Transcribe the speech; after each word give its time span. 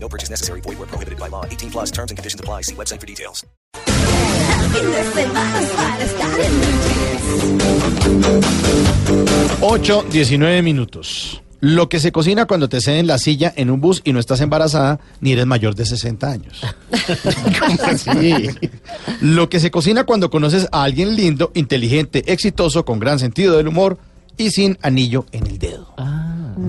No 0.00 0.08
purchase 0.08 0.30
necessary. 0.30 0.60
Void 0.62 0.78
where 0.78 0.86
prohibited 0.86 1.18
by 1.18 1.28
law. 1.28 1.44
18 1.44 1.70
plus 1.70 1.90
terms 1.90 2.10
and 2.10 2.16
conditions 2.16 2.40
apply. 2.40 2.62
See 2.62 2.74
website 2.74 3.00
for 3.00 3.06
details. 3.06 3.44
Ocho, 9.60 10.04
19 10.10 10.62
minutos. 10.62 11.42
Lo 11.60 11.88
que 11.88 11.98
se 11.98 12.12
cocina 12.12 12.46
cuando 12.46 12.68
te 12.68 12.80
ceden 12.80 13.08
la 13.08 13.18
silla 13.18 13.52
en 13.56 13.70
un 13.70 13.80
bus 13.80 14.00
y 14.04 14.12
no 14.12 14.20
estás 14.20 14.40
embarazada 14.40 15.00
ni 15.20 15.32
eres 15.32 15.46
mayor 15.46 15.74
de 15.74 15.86
60 15.86 16.30
años. 16.30 16.60
¿Cómo 17.58 17.82
así? 17.82 18.46
Lo 19.20 19.48
que 19.48 19.58
se 19.58 19.70
cocina 19.70 20.04
cuando 20.04 20.30
conoces 20.30 20.68
a 20.70 20.84
alguien 20.84 21.16
lindo, 21.16 21.50
inteligente, 21.54 22.32
exitoso, 22.32 22.84
con 22.84 23.00
gran 23.00 23.18
sentido 23.18 23.56
del 23.56 23.68
humor 23.68 23.98
y 24.36 24.50
sin 24.50 24.78
anillo 24.82 25.26
en 25.32 25.46
el 25.48 25.58
dedo. 25.58 25.94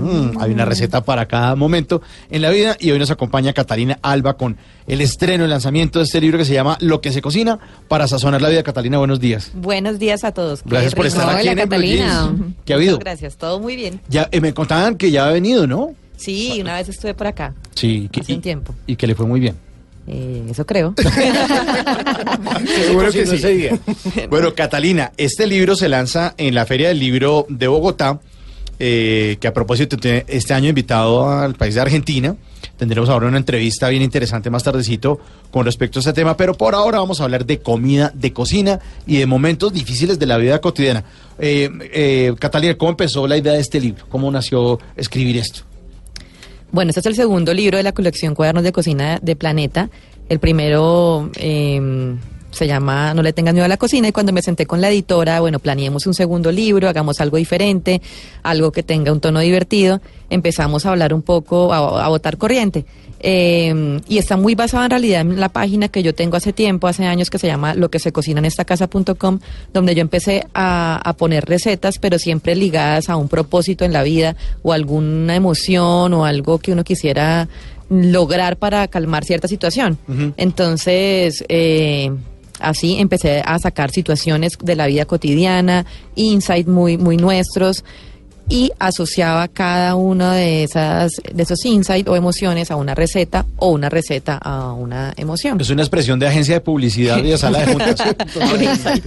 Mm, 0.03 0.38
hay 0.41 0.52
una 0.52 0.66
receta 0.66 1.03
para 1.03 1.26
cada 1.27 1.55
momento 1.55 2.02
en 2.30 2.41
la 2.41 2.49
vida 2.49 2.76
y 2.80 2.91
hoy 2.91 2.99
nos 2.99 3.12
acompaña 3.12 3.53
Catalina 3.53 3.99
Alba 4.02 4.35
con 4.38 4.58
el 4.88 5.02
estreno, 5.02 5.44
el 5.44 5.49
lanzamiento 5.49 5.99
de 5.99 6.05
este 6.05 6.22
libro 6.22 6.38
que 6.38 6.45
se 6.45 6.53
llama 6.53 6.77
Lo 6.81 7.02
que 7.02 7.12
se 7.12 7.22
cocina 7.22 7.59
para 7.88 8.08
sazonar 8.08 8.41
la 8.41 8.49
vida. 8.49 8.63
Catalina, 8.63 8.98
buenos 8.98 9.20
días. 9.20 9.52
Buenos 9.53 9.99
días 9.99 10.23
a 10.23 10.31
todos. 10.31 10.62
Gracias 10.66 10.94
Qué 10.94 10.97
por 10.97 11.06
estar 11.06 11.30
aquí 11.30 11.41
Hola, 11.47 11.52
en 11.52 11.56
Blue 11.58 11.64
Catalina. 11.69 12.31
Jeans. 12.38 12.56
¿Qué 12.66 12.73
ha 12.73 12.75
habido? 12.75 12.91
Muchas 12.94 13.03
gracias, 13.06 13.38
todo 13.38 13.59
muy 13.59 13.75
bien. 13.75 14.00
Ya, 14.09 14.28
eh, 14.31 14.41
me 14.41 14.53
contaban 14.53 14.95
que 14.95 15.11
ya 15.11 15.28
ha 15.28 15.31
venido, 15.31 15.67
¿no? 15.67 15.94
Sí, 16.17 16.58
una 16.61 16.75
vez 16.75 16.89
estuve 16.89 17.13
por 17.13 17.28
acá, 17.28 17.53
Sí, 17.75 18.09
que, 18.11 18.19
hace 18.22 18.34
un 18.34 18.41
tiempo. 18.41 18.75
y 18.88 18.95
que 18.97 19.08
le 19.08 19.16
fue 19.16 19.25
muy 19.25 19.39
bien. 19.39 19.56
Eh, 20.08 20.44
eso 20.50 20.66
creo. 20.66 20.95
Seguro 22.86 23.11
que 23.11 23.25
sí. 23.25 23.69
Bueno, 24.30 24.53
Catalina, 24.53 25.11
este 25.17 25.47
libro 25.47 25.75
se 25.75 25.88
lanza 25.88 26.34
en 26.38 26.56
la 26.56 26.66
Feria 26.66 26.89
del 26.89 27.00
Libro 27.00 27.45
de 27.50 27.67
Bogotá, 27.67 28.19
eh, 28.80 29.38
que 29.39 29.47
a 29.47 29.53
propósito 29.53 29.97
este 30.03 30.53
año 30.53 30.69
invitado 30.69 31.30
al 31.30 31.55
país 31.55 31.75
de 31.75 31.81
Argentina. 31.81 32.35
Tendremos 32.77 33.09
ahora 33.09 33.27
una 33.27 33.38
entrevista 33.38 33.89
bien 33.89 34.02
interesante 34.02 34.49
más 34.49 34.63
tardecito 34.63 35.19
con 35.52 35.66
respecto 35.66 35.99
a 35.99 36.02
este 36.02 36.13
tema, 36.13 36.38
pero 36.38 36.53
por 36.53 36.75
ahora 36.75 37.00
vamos 37.00 37.19
a 37.19 37.25
hablar 37.25 37.45
de 37.45 37.59
comida, 37.59 38.11
de 38.16 38.31
cocina 38.31 38.80
y 39.05 39.17
de 39.17 39.25
momentos 39.25 39.73
difíciles 39.73 40.17
de 40.17 40.25
la 40.25 40.38
vida 40.38 40.61
cotidiana. 40.61 41.03
Eh, 41.38 41.69
eh, 41.94 42.33
Catalina, 42.39 42.77
¿cómo 42.77 42.91
empezó 42.91 43.27
la 43.27 43.38
idea 43.38 43.53
de 43.53 43.59
este 43.59 43.81
libro? 43.81 44.05
¿Cómo 44.07 44.31
nació 44.31 44.80
escribir 44.95 45.38
esto? 45.38 45.63
Bueno, 46.72 46.89
este 46.89 47.02
es 47.02 47.05
el 47.07 47.16
segundo 47.16 47.53
libro 47.53 47.77
de 47.77 47.83
la 47.83 47.91
colección 47.91 48.33
Cuadernos 48.33 48.63
de 48.63 48.72
Cocina 48.72 49.19
de 49.22 49.35
Planeta. 49.35 49.89
El 50.30 50.39
primero 50.39 51.30
eh, 51.35 52.16
se 52.52 52.67
llama 52.67 53.14
No 53.14 53.22
le 53.22 53.33
tengas 53.33 53.53
miedo 53.53 53.66
a 53.66 53.69
la 53.69 53.78
cocina 53.78 54.08
y 54.08 54.11
cuando 54.11 54.33
me 54.33 54.42
senté 54.42 54.66
con 54.66 54.81
la 54.81 54.89
editora, 54.89 55.39
bueno, 55.39 55.59
planeemos 55.59 56.08
un 56.08 56.14
segundo 56.14 56.52
libro, 56.52 56.89
hagamos 56.89 57.22
algo 57.22 57.38
diferente, 57.38 58.02
algo 58.44 58.72
que 58.72 58.83
tenga 58.83 59.11
un 59.11 59.19
tono 59.19 59.39
divertido. 59.39 60.02
Empezamos 60.30 60.86
a 60.86 60.91
hablar 60.91 61.14
un 61.14 61.22
poco, 61.22 61.73
a, 61.73 62.06
a 62.06 62.09
botar 62.09 62.38
corriente. 62.38 62.86
Eh, 63.22 64.00
y 64.08 64.17
está 64.17 64.38
muy 64.38 64.56
basado 64.56 64.86
en 64.86 64.91
realidad 64.91 65.22
en 65.22 65.39
la 65.39 65.50
página 65.50 65.89
que 65.89 66.03
yo 66.03 66.16
tengo 66.16 66.38
hace 66.38 66.53
tiempo, 66.53 66.88
hace 66.88 67.06
años, 67.06 67.30
que 67.30 67.38
se 67.38 67.47
llama 67.47 67.73
lo 67.73 67.89
que 67.89 68.00
se 68.00 68.11
cocina 68.11 68.39
en 68.39 68.45
esta 68.45 68.66
casa.com, 68.66 69.39
donde 69.73 69.95
yo 69.95 70.02
empecé 70.02 70.45
a, 70.53 71.02
a 71.03 71.13
poner 71.13 71.45
recetas, 71.45 72.00
pero 72.00 72.17
siempre 72.17 72.56
ligadas 72.56 73.09
a 73.09 73.17
un 73.17 73.28
propósito 73.28 73.84
en 73.84 73.94
la 73.94 74.03
vida 74.03 74.36
o 74.63 74.72
alguna 74.72 75.35
emoción 75.35 76.13
o 76.13 76.25
algo 76.25 76.59
que 76.59 76.72
uno 76.72 76.84
quisiera 76.84 77.50
lograr 77.90 78.57
para 78.57 78.88
calmar 78.88 79.25
cierta 79.25 79.47
situación. 79.47 79.97
Entonces, 80.38 81.44
eh, 81.50 82.12
así 82.59 82.97
empecé 83.00 83.42
a 83.46 83.59
sacar 83.59 83.92
situaciones 83.92 84.58
de 84.62 84.75
la 84.75 84.88
vida 84.88 85.06
cotidiana, 85.06 85.86
insights 86.16 86.68
muy, 86.70 86.97
muy 86.97 87.18
nuestros 87.18 87.84
y 88.50 88.72
asociaba 88.80 89.47
cada 89.47 89.96
uno 89.96 90.31
de 90.31 90.64
esas 90.64 91.12
de 91.31 91.44
esos 91.44 91.64
insights 91.66 92.09
o 92.09 92.16
emociones 92.16 92.72
a 92.72 92.75
una 92.75 92.96
receta 92.96 93.46
o 93.58 93.69
una 93.69 93.90
receta 93.90 94.38
a 94.38 94.74
una 94.74 95.14
emoción. 95.18 95.62
Es 95.62 95.69
una 95.69 95.84
expresión 95.84 96.19
de 96.19 96.28
agencia 96.28 96.56
de 96.56 96.62
publicidad 96.62 97.19
y 97.19 97.30
de 97.30 97.38
sala 97.38 97.59
de 97.59 97.66
juntas. 97.74 98.02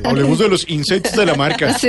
Hablemos 0.04 0.38
de 0.38 0.48
los 0.48 0.68
insights 0.68 1.16
de 1.16 1.26
la 1.26 1.34
marca. 1.34 1.76
Sí, 1.76 1.88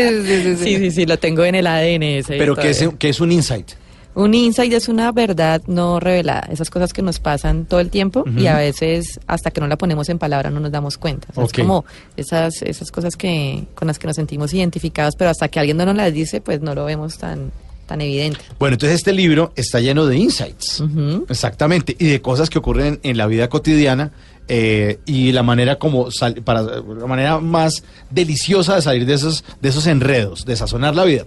sí, 0.58 0.92
sí, 0.92 1.06
lo 1.06 1.18
tengo 1.20 1.46
en 1.46 1.56
el 1.56 1.68
ADN 1.68 2.04
ese. 2.04 2.38
Pero 2.38 2.56
¿qué 2.56 2.72
es, 2.72 2.90
qué 2.98 3.10
es 3.10 3.22
un 3.22 3.32
insight? 3.32 3.72
Un 4.16 4.34
insight 4.34 4.72
es 4.74 4.88
una 4.90 5.12
verdad 5.12 5.62
no 5.68 6.00
revelada, 6.00 6.48
esas 6.52 6.70
cosas 6.70 6.94
que 6.94 7.02
nos 7.02 7.20
pasan 7.20 7.66
todo 7.66 7.80
el 7.80 7.90
tiempo 7.90 8.24
y 8.38 8.46
a 8.48 8.58
veces 8.58 9.20
hasta 9.28 9.50
que 9.52 9.60
no 9.60 9.68
la 9.68 9.76
ponemos 9.78 10.08
en 10.10 10.20
palabra 10.20 10.50
no 10.52 10.60
nos 10.60 10.72
damos 10.72 10.98
cuenta. 10.98 11.28
O 11.32 11.34
sea, 11.34 11.44
Ok. 11.46 11.52
Es 11.54 11.58
como 11.60 11.86
esas, 12.16 12.62
esas 12.62 12.92
cosas 12.92 13.16
que 13.16 13.66
con 13.76 13.88
las 13.88 13.98
que 13.98 14.06
nos 14.08 14.16
sentimos 14.16 14.54
identificados, 14.54 15.16
pero 15.18 15.30
hasta 15.32 15.48
que 15.48 15.60
alguien 15.60 15.78
no 15.78 15.86
nos 15.86 15.96
las 15.96 16.14
dice, 16.14 16.42
pues 16.42 16.62
no 16.62 16.76
lo 16.76 16.86
vemos 16.86 17.18
tan, 17.18 17.52
tan 17.88 18.02
evidente. 18.02 18.40
Bueno, 18.60 18.76
entonces 18.76 18.98
este 18.98 19.14
libro 19.14 19.52
está 19.56 19.80
lleno 19.80 20.06
de 20.06 20.16
insights. 20.18 20.84
Exactamente. 21.30 21.96
Y 21.98 22.06
de 22.06 22.22
cosas 22.22 22.50
que 22.50 22.60
ocurren 22.60 23.00
en 23.04 23.18
la 23.18 23.26
vida 23.28 23.50
cotidiana 23.50 24.12
eh, 24.48 25.00
y 25.06 25.32
la 25.32 25.42
manera 25.42 25.80
como 25.80 26.12
sal- 26.12 26.42
para 26.44 26.62
la 26.62 27.08
manera 27.08 27.40
más 27.40 27.84
deliciosa 28.12 28.76
de 28.76 28.82
salir 28.82 29.06
de 29.06 29.14
esos, 29.16 29.44
de 29.62 29.70
esos 29.70 29.88
enredos, 29.88 30.46
de 30.46 30.56
sazonar 30.56 30.96
la 30.96 31.04
vida. 31.06 31.26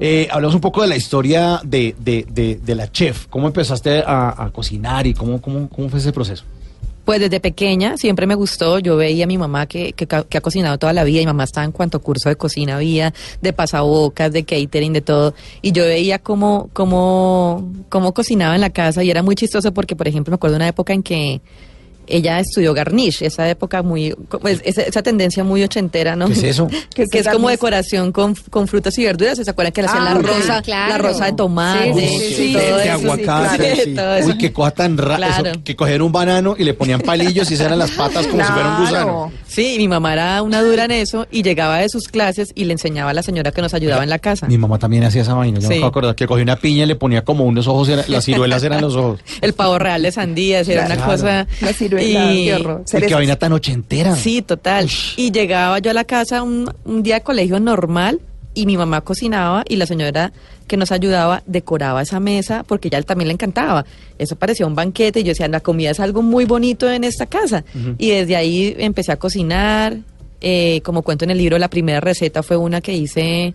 Eh, 0.00 0.28
hablamos 0.30 0.54
un 0.54 0.60
poco 0.60 0.82
de 0.82 0.88
la 0.88 0.96
historia 0.96 1.60
de, 1.64 1.94
de, 1.98 2.26
de- 2.30 2.56
de 2.56 2.74
la 2.74 2.90
chef. 2.90 3.26
¿Cómo 3.28 3.46
empezaste 3.46 4.02
a, 4.06 4.50
cocinar 4.52 5.06
y 5.06 5.14
cómo, 5.14 5.40
cómo, 5.40 5.68
cómo 5.68 5.88
fue 5.88 5.98
ese 5.98 6.12
proceso? 6.12 6.44
Pues 7.04 7.18
desde 7.18 7.40
pequeña 7.40 7.96
siempre 7.96 8.26
me 8.28 8.34
gustó. 8.36 8.78
Yo 8.78 8.96
veía 8.96 9.24
a 9.24 9.26
mi 9.26 9.36
mamá 9.36 9.66
que, 9.66 9.92
que, 9.92 10.06
que 10.06 10.38
ha 10.38 10.40
cocinado 10.40 10.78
toda 10.78 10.92
la 10.92 11.02
vida. 11.02 11.18
Mi 11.20 11.26
mamá 11.26 11.44
estaba 11.44 11.64
en 11.64 11.72
cuanto 11.72 12.00
curso 12.00 12.28
de 12.28 12.36
cocina 12.36 12.76
había, 12.76 13.12
de 13.40 13.52
pasabocas, 13.52 14.32
de 14.32 14.44
catering, 14.44 14.92
de 14.92 15.00
todo. 15.00 15.34
Y 15.62 15.72
yo 15.72 15.82
veía 15.84 16.20
cómo, 16.20 16.70
cómo, 16.72 17.68
cómo 17.88 18.14
cocinaba 18.14 18.54
en 18.54 18.60
la 18.60 18.70
casa 18.70 19.02
y 19.02 19.10
era 19.10 19.22
muy 19.22 19.34
chistoso 19.34 19.72
porque, 19.74 19.96
por 19.96 20.06
ejemplo, 20.06 20.30
me 20.30 20.36
acuerdo 20.36 20.54
de 20.54 20.58
una 20.58 20.68
época 20.68 20.92
en 20.92 21.02
que 21.02 21.40
ella 22.06 22.40
estudió 22.40 22.74
garnish, 22.74 23.22
esa 23.22 23.48
época 23.48 23.82
muy, 23.82 24.14
esa, 24.64 24.82
esa 24.82 25.02
tendencia 25.02 25.44
muy 25.44 25.62
ochentera, 25.62 26.16
¿no? 26.16 26.26
¿Qué 26.26 26.32
es 26.34 26.42
eso? 26.42 26.68
que, 26.94 27.06
que 27.06 27.18
es 27.20 27.28
como 27.28 27.48
decoración 27.48 28.12
con, 28.12 28.34
con 28.50 28.66
frutas 28.68 28.96
y 28.98 29.04
verduras. 29.04 29.38
¿Se 29.42 29.50
acuerdan 29.50 29.72
que 29.72 29.82
le 29.82 29.88
hacían 29.88 30.06
Ah, 30.06 30.14
la 30.14 30.20
ok, 30.20 30.26
rosa, 30.26 30.62
claro. 30.62 30.90
la 30.92 30.98
rosa 30.98 31.24
de 31.26 31.32
tomate, 31.34 31.92
Sí, 31.94 32.18
sí, 32.18 32.34
sí, 32.34 32.52
todo 32.54 32.76
de 32.78 32.90
aguacate. 32.90 33.94
Uy, 34.26 34.38
qué 34.38 34.52
cosa 34.52 34.70
tan 34.72 34.98
rara. 34.98 35.16
Claro. 35.16 35.52
Que 35.64 35.76
cogieron 35.76 36.06
un 36.06 36.12
banano 36.12 36.54
y 36.58 36.64
le 36.64 36.74
ponían 36.74 37.00
palillos 37.00 37.50
y 37.50 37.54
esas 37.54 37.66
eran 37.66 37.78
las 37.78 37.90
patas 37.92 38.26
como 38.26 38.44
si 38.44 38.52
fuera 38.52 38.76
un 38.76 38.84
gusano. 38.84 39.32
Sí, 39.46 39.74
y 39.74 39.78
mi 39.78 39.88
mamá 39.88 40.12
era 40.14 40.42
una 40.42 40.62
dura 40.62 40.84
en 40.86 40.92
eso 40.92 41.26
y 41.30 41.42
llegaba 41.42 41.78
de 41.78 41.88
sus 41.88 42.08
clases 42.08 42.52
y 42.54 42.64
le 42.64 42.72
enseñaba 42.72 43.10
a 43.10 43.14
la 43.14 43.22
señora 43.22 43.52
que 43.52 43.60
nos 43.62 43.74
ayudaba 43.74 44.02
en 44.02 44.10
la 44.10 44.18
casa. 44.18 44.46
Mi 44.46 44.56
mamá 44.58 44.78
también 44.78 45.04
hacía 45.04 45.22
esa 45.22 45.34
vaina. 45.34 45.60
Yo 45.60 45.68
me 45.68 45.84
acordar 45.84 46.14
que 46.14 46.26
cogía 46.26 46.42
una 46.42 46.56
piña 46.56 46.84
y 46.84 46.86
le 46.86 46.96
ponía 46.96 47.22
como 47.24 47.44
unos 47.44 47.66
ojos, 47.68 47.88
era- 47.88 48.04
las 48.08 48.24
ciruelas 48.24 48.62
eran 48.62 48.80
los 48.80 48.94
ojos. 48.96 49.20
El 49.40 49.52
pavo 49.52 49.78
real 49.78 50.02
de 50.02 50.10
sandías 50.12 50.66
era 50.68 50.86
una 50.86 50.96
cosa. 50.96 51.46
Y- 52.00 52.44
qué 52.46 52.54
horror. 52.54 52.84
Qué 52.90 53.14
vaina 53.14 53.36
tan 53.36 53.52
ochentera. 53.52 54.14
Sí, 54.16 54.42
total. 54.42 54.88
Y 55.16 55.30
llegaba 55.32 55.78
yo 55.80 55.90
a 55.90 55.94
la 55.94 56.04
casa 56.04 56.42
un, 56.42 56.70
un 56.84 57.02
día 57.02 57.16
de 57.16 57.20
colegio 57.22 57.58
normal 57.60 58.20
y 58.54 58.66
mi 58.66 58.76
mamá 58.76 59.00
cocinaba 59.00 59.64
y 59.68 59.76
la 59.76 59.86
señora 59.86 60.32
que 60.68 60.76
nos 60.76 60.92
ayudaba 60.92 61.42
decoraba 61.46 62.02
esa 62.02 62.20
mesa 62.20 62.64
porque 62.66 62.88
ya 62.90 63.00
también 63.02 63.28
le 63.28 63.34
encantaba. 63.34 63.84
Eso 64.18 64.36
parecía 64.36 64.66
un 64.66 64.74
banquete 64.74 65.20
y 65.20 65.22
yo 65.24 65.30
decía, 65.30 65.48
la 65.48 65.60
comida 65.60 65.90
es 65.90 66.00
algo 66.00 66.22
muy 66.22 66.44
bonito 66.44 66.90
en 66.90 67.04
esta 67.04 67.26
casa. 67.26 67.64
Y 67.98 68.10
desde 68.10 68.36
ahí 68.36 68.74
empecé 68.78 69.12
a 69.12 69.16
cocinar. 69.16 69.96
Eh, 70.44 70.80
como 70.82 71.02
cuento 71.02 71.24
en 71.24 71.30
el 71.30 71.38
libro, 71.38 71.56
la 71.58 71.68
primera 71.70 72.00
receta 72.00 72.42
fue 72.42 72.56
una 72.56 72.80
que 72.80 72.92
hice 72.94 73.54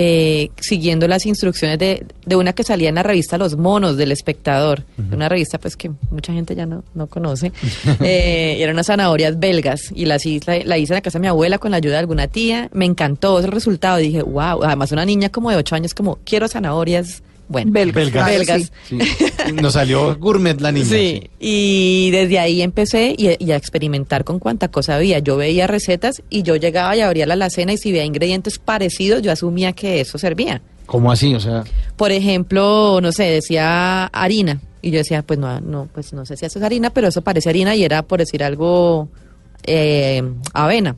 eh, 0.00 0.52
siguiendo 0.60 1.08
las 1.08 1.26
instrucciones 1.26 1.76
de, 1.76 2.06
de 2.24 2.36
una 2.36 2.52
que 2.52 2.62
salía 2.62 2.88
en 2.88 2.94
la 2.94 3.02
revista 3.02 3.36
Los 3.36 3.56
Monos 3.56 3.96
del 3.96 4.12
Espectador, 4.12 4.84
una 5.12 5.28
revista 5.28 5.58
pues 5.58 5.76
que 5.76 5.90
mucha 6.12 6.32
gente 6.32 6.54
ya 6.54 6.66
no, 6.66 6.84
no 6.94 7.08
conoce. 7.08 7.50
Eh, 8.00 8.56
y 8.58 8.62
eran 8.62 8.76
unas 8.76 8.86
zanahorias 8.86 9.40
belgas 9.40 9.90
y 9.94 10.04
las 10.04 10.24
hice, 10.24 10.62
la, 10.64 10.78
hice 10.78 10.92
en 10.92 10.98
la 10.98 11.00
casa 11.00 11.18
de 11.18 11.22
mi 11.22 11.26
abuela 11.26 11.58
con 11.58 11.72
la 11.72 11.78
ayuda 11.78 11.94
de 11.94 11.98
alguna 11.98 12.28
tía. 12.28 12.68
Me 12.72 12.84
encantó 12.84 13.40
el 13.40 13.48
resultado. 13.48 13.96
Dije, 13.96 14.22
wow, 14.22 14.62
además 14.62 14.92
una 14.92 15.04
niña 15.04 15.30
como 15.30 15.50
de 15.50 15.56
8 15.56 15.74
años, 15.74 15.94
como 15.94 16.18
quiero 16.24 16.46
zanahorias. 16.46 17.22
Bueno, 17.48 17.72
Belgas. 17.72 17.94
Belgas. 17.94 18.12
claro, 18.12 18.38
Belgas. 18.38 18.72
sí. 18.84 18.98
Sí. 19.00 19.52
Nos 19.52 19.72
salió 19.72 20.16
gourmet 20.18 20.60
la 20.60 20.70
niña. 20.70 20.86
Sí, 20.86 21.30
y 21.40 22.10
desde 22.10 22.38
ahí 22.38 22.60
empecé 22.62 23.14
y, 23.16 23.42
y 23.42 23.52
a 23.52 23.56
experimentar 23.56 24.24
con 24.24 24.38
cuánta 24.38 24.68
cosa 24.68 24.96
había. 24.96 25.18
Yo 25.20 25.36
veía 25.36 25.66
recetas 25.66 26.22
y 26.28 26.42
yo 26.42 26.56
llegaba 26.56 26.94
y 26.96 27.00
abría 27.00 27.26
la 27.26 27.34
alacena 27.34 27.72
y 27.72 27.78
si 27.78 27.90
veía 27.92 28.04
ingredientes 28.04 28.58
parecidos, 28.58 29.22
yo 29.22 29.32
asumía 29.32 29.72
que 29.72 30.00
eso 30.00 30.18
servía. 30.18 30.60
¿Cómo 30.86 31.10
así? 31.12 31.34
O 31.34 31.40
sea, 31.40 31.64
Por 31.96 32.12
ejemplo, 32.12 33.00
no 33.02 33.12
sé, 33.12 33.24
decía 33.24 34.04
harina. 34.06 34.60
Y 34.80 34.90
yo 34.90 34.98
decía, 34.98 35.22
pues 35.22 35.38
no, 35.38 35.60
no, 35.60 35.88
pues 35.92 36.12
no 36.12 36.24
sé 36.24 36.36
si 36.36 36.46
eso 36.46 36.58
es 36.58 36.64
harina, 36.64 36.90
pero 36.90 37.08
eso 37.08 37.20
parece 37.22 37.48
harina 37.50 37.74
y 37.74 37.84
era 37.84 38.02
por 38.02 38.20
decir 38.20 38.44
algo 38.44 39.08
eh, 39.64 40.22
avena 40.54 40.96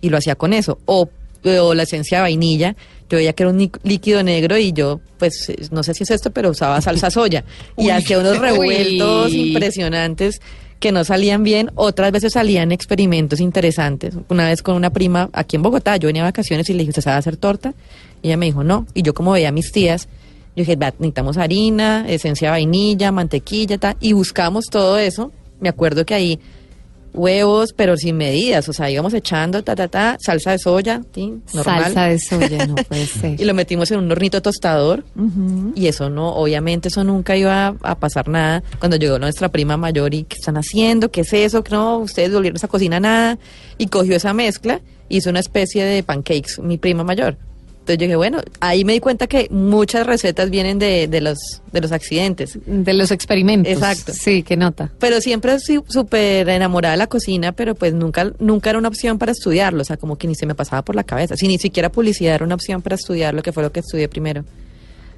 y 0.00 0.08
lo 0.08 0.16
hacía 0.16 0.34
con 0.34 0.52
eso. 0.52 0.78
O, 0.86 1.08
o 1.44 1.74
la 1.74 1.82
esencia 1.82 2.18
de 2.18 2.22
vainilla, 2.22 2.74
yo 3.12 3.18
veía 3.18 3.34
que 3.34 3.42
era 3.42 3.50
un 3.52 3.70
líquido 3.82 4.22
negro 4.22 4.56
y 4.56 4.72
yo, 4.72 5.00
pues, 5.18 5.52
no 5.70 5.82
sé 5.82 5.92
si 5.92 6.04
es 6.04 6.10
esto, 6.10 6.30
pero 6.30 6.48
usaba 6.48 6.80
salsa 6.80 7.10
soya. 7.10 7.44
y 7.76 7.90
hacía 7.90 8.18
unos 8.18 8.38
revueltos 8.40 9.32
Uy. 9.32 9.48
impresionantes 9.50 10.40
que 10.80 10.92
no 10.92 11.04
salían 11.04 11.44
bien. 11.44 11.70
Otras 11.74 12.10
veces 12.10 12.32
salían 12.32 12.72
experimentos 12.72 13.38
interesantes. 13.38 14.14
Una 14.30 14.46
vez 14.46 14.62
con 14.62 14.76
una 14.76 14.88
prima 14.90 15.28
aquí 15.34 15.56
en 15.56 15.62
Bogotá, 15.62 15.98
yo 15.98 16.06
venía 16.06 16.22
de 16.22 16.28
vacaciones 16.28 16.70
y 16.70 16.72
le 16.72 16.78
dije, 16.78 16.90
¿usted 16.90 17.02
sabe 17.02 17.18
hacer 17.18 17.36
torta? 17.36 17.74
Y 18.22 18.28
ella 18.28 18.38
me 18.38 18.46
dijo, 18.46 18.64
no. 18.64 18.86
Y 18.94 19.02
yo 19.02 19.12
como 19.12 19.32
veía 19.32 19.50
a 19.50 19.52
mis 19.52 19.72
tías, 19.72 20.08
yo 20.56 20.62
dije, 20.62 20.76
"Va, 20.76 20.86
necesitamos 20.98 21.36
harina, 21.36 22.06
esencia 22.08 22.48
de 22.48 22.52
vainilla, 22.52 23.12
mantequilla, 23.12 23.76
tal. 23.76 23.96
Y 24.00 24.14
buscamos 24.14 24.66
todo 24.70 24.98
eso. 24.98 25.30
Me 25.60 25.68
acuerdo 25.68 26.06
que 26.06 26.14
ahí 26.14 26.40
huevos, 27.14 27.72
pero 27.72 27.96
sin 27.96 28.16
medidas, 28.16 28.68
o 28.68 28.72
sea, 28.72 28.90
íbamos 28.90 29.14
echando, 29.14 29.62
ta, 29.62 29.74
ta, 29.74 29.88
ta, 29.88 30.16
salsa 30.20 30.52
de 30.52 30.58
soya, 30.58 31.02
tin, 31.12 31.42
normal. 31.54 31.84
Salsa 31.84 32.04
de 32.06 32.18
soya, 32.18 32.66
no 32.66 32.74
puede 32.76 33.06
ser. 33.20 33.40
Y 33.40 33.44
lo 33.44 33.54
metimos 33.54 33.90
en 33.90 33.98
un 33.98 34.10
hornito 34.10 34.40
tostador. 34.42 35.04
Y 35.74 35.86
eso 35.86 36.10
no, 36.10 36.34
obviamente 36.34 36.88
eso 36.88 37.04
nunca 37.04 37.36
iba 37.36 37.74
a, 37.82 37.94
pasar 37.98 38.28
nada. 38.28 38.62
Cuando 38.78 38.96
llegó 38.96 39.18
nuestra 39.18 39.48
prima 39.48 39.76
mayor 39.76 40.14
y 40.14 40.24
¿qué 40.24 40.36
están 40.36 40.56
haciendo? 40.56 41.10
¿Qué 41.10 41.22
es 41.22 41.32
eso? 41.32 41.62
Que 41.62 41.72
no, 41.72 41.98
ustedes 41.98 42.32
volvieron 42.32 42.56
a 42.56 42.58
esa 42.58 42.68
cocina 42.68 43.00
nada. 43.00 43.38
Y 43.78 43.86
cogió 43.86 44.16
esa 44.16 44.32
mezcla, 44.32 44.80
hizo 45.08 45.30
una 45.30 45.40
especie 45.40 45.84
de 45.84 46.02
pancakes, 46.02 46.58
mi 46.60 46.78
prima 46.78 47.04
mayor. 47.04 47.36
Entonces 47.82 47.98
yo 47.98 48.04
dije, 48.06 48.16
bueno, 48.16 48.38
ahí 48.60 48.84
me 48.84 48.92
di 48.92 49.00
cuenta 49.00 49.26
que 49.26 49.48
muchas 49.50 50.06
recetas 50.06 50.50
vienen 50.50 50.78
de, 50.78 51.08
de 51.08 51.20
los, 51.20 51.38
de 51.72 51.80
los 51.80 51.90
accidentes. 51.90 52.56
De 52.64 52.92
los 52.92 53.10
experimentos. 53.10 53.72
Exacto. 53.72 54.12
Sí, 54.14 54.44
qué 54.44 54.56
nota. 54.56 54.92
Pero 55.00 55.20
siempre 55.20 55.56
súper 55.58 56.48
enamorada 56.48 56.92
de 56.92 56.98
la 56.98 57.08
cocina, 57.08 57.50
pero 57.50 57.74
pues 57.74 57.92
nunca, 57.92 58.30
nunca 58.38 58.70
era 58.70 58.78
una 58.78 58.86
opción 58.86 59.18
para 59.18 59.32
estudiarlo, 59.32 59.82
o 59.82 59.84
sea, 59.84 59.96
como 59.96 60.16
que 60.16 60.28
ni 60.28 60.36
se 60.36 60.46
me 60.46 60.54
pasaba 60.54 60.82
por 60.82 60.94
la 60.94 61.02
cabeza. 61.02 61.34
Si 61.36 61.48
ni 61.48 61.58
siquiera 61.58 61.90
publicidad 61.90 62.36
era 62.36 62.44
una 62.44 62.54
opción 62.54 62.82
para 62.82 62.94
estudiarlo, 62.94 63.42
que 63.42 63.50
fue 63.52 63.64
lo 63.64 63.72
que 63.72 63.80
estudié 63.80 64.08
primero. 64.08 64.44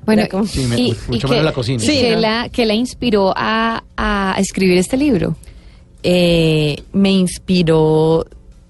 Bueno, 0.07 0.23
como- 0.31 0.47
Sí, 0.47 0.65
me- 0.65 0.77
y, 0.81 0.97
mucho 1.09 1.27
y 1.27 1.31
menos 1.31 1.31
que, 1.31 1.43
la 1.43 1.53
cocina. 1.53 1.81
Sí, 1.81 2.01
que 2.01 2.13
¿no? 2.15 2.21
la, 2.21 2.49
que 2.51 2.65
la 2.65 2.73
inspiró 2.75 3.35
a, 3.37 3.85
a 3.97 4.37
escribir 4.39 4.79
este 4.79 4.97
libro. 4.97 5.37
eh, 6.03 6.77
me 6.93 7.11
inspiró 7.11 8.27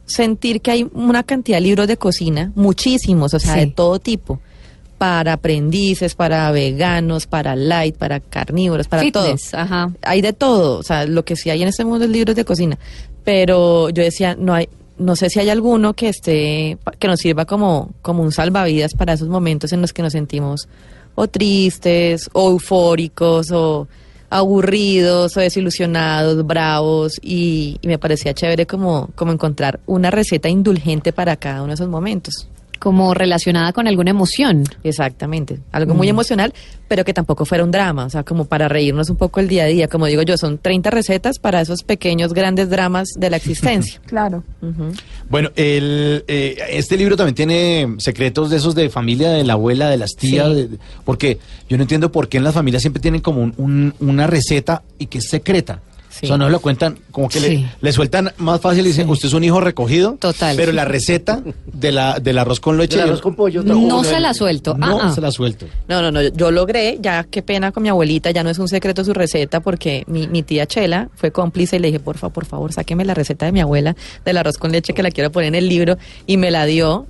sentir 0.07 0.61
que 0.61 0.71
hay 0.71 0.89
una 0.93 1.23
cantidad 1.23 1.59
de 1.59 1.63
libros 1.63 1.87
de 1.89 1.97
cocina, 1.97 2.53
muchísimos, 2.55 3.35
o 3.35 3.39
sea, 3.39 3.55
Sí. 3.55 3.61
de 3.61 3.67
todo 3.69 3.99
tipo, 3.99 4.41
para 4.99 5.35
aprendices, 5.35 6.15
para 6.15 6.51
veganos, 6.51 7.27
para 7.27 7.57
light, 7.57 7.97
para 7.97 8.21
carnívoros, 8.21 8.87
para 8.89 9.03
Fitness, 9.03 9.51
todo. 9.51 9.61
ajá. 9.61 9.93
Hay 10.03 10.21
de 10.23 10.33
todo, 10.33 10.79
o 10.79 10.83
sea, 10.83 11.07
lo 11.07 11.25
que 11.25 11.37
sí 11.37 11.51
hay 11.51 11.63
en 11.63 11.69
este 11.69 11.85
mundo 11.85 12.05
es 12.05 12.11
libros 12.11 12.37
de 12.37 12.45
cocina, 12.45 12.79
pero 13.25 13.91
yo 13.91 14.03
decía, 14.03 14.37
no 14.39 14.55
hay 14.55 14.69
no 14.97 15.17
sé 15.17 15.29
si 15.29 15.41
hay 15.41 15.49
alguno 15.51 15.95
que 15.95 16.09
esté 16.09 16.79
que 17.01 17.09
nos 17.09 17.19
sirva 17.19 17.47
como 17.47 17.91
como 18.01 18.23
un 18.23 18.31
salvavidas 18.31 18.93
para 18.95 19.15
esos 19.15 19.29
momentos 19.29 19.73
en 19.73 19.81
los 19.81 19.93
que 19.93 20.03
nos 20.03 20.13
sentimos 20.13 20.69
o 21.17 21.27
tristes, 21.27 22.31
o 22.33 22.51
eufóricos, 22.51 23.51
o 23.51 23.89
aburridos, 24.35 25.37
o 25.37 25.41
desilusionados, 25.41 26.45
bravos, 26.45 27.21
y, 27.23 27.79
y 27.81 27.87
me 27.87 27.99
parecía 27.99 28.35
chévere 28.35 28.67
como, 28.67 29.11
como 29.15 29.31
encontrar 29.31 29.79
una 29.87 30.11
receta 30.11 30.49
indulgente 30.49 31.13
para 31.13 31.37
cada 31.37 31.61
uno 31.63 31.69
de 31.69 31.75
esos 31.75 31.89
momentos. 31.89 32.49
Como 32.79 33.15
relacionada 33.15 33.73
con 33.73 33.87
alguna 33.89 34.11
emoción. 34.11 34.65
Exactamente, 34.83 35.61
algo 35.73 35.95
muy 35.95 36.09
emocional, 36.09 36.53
pero 36.89 37.05
que 37.05 37.15
tampoco 37.15 37.45
fuera 37.47 37.65
un 37.65 37.71
drama, 37.71 38.05
o 38.05 38.11
sea, 38.11 38.25
como 38.25 38.45
para 38.45 38.69
reírnos 38.69 39.09
un 39.09 39.17
poco 39.17 39.41
el 39.41 39.49
día 39.49 39.65
a 39.65 39.67
día, 39.67 39.89
como 39.89 40.07
digo 40.07 40.23
yo, 40.23 40.37
son 40.37 40.59
30 40.59 40.91
recetas 40.91 41.39
para 41.39 41.61
esos 41.61 41.83
pequeños, 41.83 42.35
grandes 42.35 42.69
dramas 42.69 43.09
de 43.17 43.31
la 43.31 43.37
existencia. 43.37 44.01
Claro. 44.07 44.45
Bueno, 45.29 45.51
el, 45.57 46.25
eh, 46.29 46.57
este 46.71 46.97
libro 46.97 47.17
también 47.17 47.35
tiene 47.35 47.95
secretos 47.99 48.51
de 48.51 48.59
esos 48.59 48.75
de 48.75 48.91
familia, 48.91 49.31
de 49.31 49.45
la 49.45 49.55
abuela, 49.55 49.89
de 49.89 49.97
las 49.97 50.13
tías, 50.15 50.49
Sí. 50.49 50.55
de- 50.55 50.69
de- 50.69 50.79
porque 51.05 51.39
yo 51.69 51.77
no 51.77 51.83
entiendo 51.85 52.13
por 52.13 52.29
qué 52.29 52.37
en 52.39 52.45
las 52.45 52.55
familias 52.55 52.83
siempre 52.83 53.01
tienen 53.01 53.21
como 53.21 53.43
un- 53.43 53.55
un- 53.57 53.95
una 54.01 54.27
receta 54.27 54.83
y 54.99 55.07
que 55.07 55.19
es 55.19 55.29
secreta. 55.29 55.81
Sí. 56.15 56.27
O 56.27 56.29
sea, 56.29 56.39
no 56.39 56.49
lo 56.49 56.61
cuentan, 56.61 56.97
como 57.11 57.29
que 57.29 57.41
Sí. 57.41 57.49
le, 57.57 57.69
le 57.81 57.93
sueltan 57.93 58.33
más 58.39 58.61
fácil 58.61 58.85
y 58.85 58.89
dicen, 58.91 59.09
usted 59.11 59.27
es 59.27 59.33
un 59.35 59.43
hijo 59.43 59.61
recogido. 59.61 60.17
Total. 60.21 60.55
Pero 60.57 60.71
la 60.71 60.85
receta 60.85 61.43
de 61.73 61.91
la, 61.91 62.21
del 62.21 62.39
arroz 62.39 62.61
con 62.61 62.79
leche. 62.79 62.97
El 62.99 63.09
arroz 63.09 63.21
con 63.21 63.35
pollo. 63.35 63.65
No 63.65 64.05
se 64.05 64.21
la 64.21 64.33
suelto. 64.33 64.77
No 64.79 65.01
Ah, 65.01 65.07
ah. 65.09 65.13
se 65.15 65.21
la 65.21 65.33
suelto. 65.33 65.67
No, 65.89 66.01
no, 66.03 66.13
no, 66.13 66.23
yo- 66.23 66.53
logré, 66.53 66.99
ya 67.01 67.25
qué 67.25 67.43
pena 67.43 67.73
con 67.73 67.83
mi 67.83 67.89
abuelita, 67.89 68.31
ya 68.31 68.45
no 68.45 68.51
es 68.51 68.59
un 68.61 68.69
secreto 68.69 69.05
su 69.05 69.13
receta, 69.13 69.59
porque 69.59 70.05
mi, 70.07 70.29
mi 70.29 70.45
tía 70.45 70.67
Chela 70.67 71.09
fue 71.17 71.33
cómplice 71.33 71.77
y 71.77 71.79
le 71.81 71.89
dije, 71.89 71.99
por 72.01 72.17
favor, 72.17 72.33
por 72.33 72.45
favor, 72.47 72.73
sáqueme 72.73 73.05
la 73.05 73.15
receta 73.15 73.47
de 73.47 73.53
mi 73.53 73.61
abuela 73.61 73.97
del 74.25 74.37
arroz 74.37 74.57
con 74.57 74.71
leche 74.71 74.95
que 74.95 75.03
la 75.03 75.11
quiero 75.11 75.33
poner 75.33 75.49
en 75.49 75.55
el 75.57 75.69
libro, 75.69 75.97
y 76.29 76.37
me 76.37 76.53
la 76.53 76.65
dio, 76.65 77.07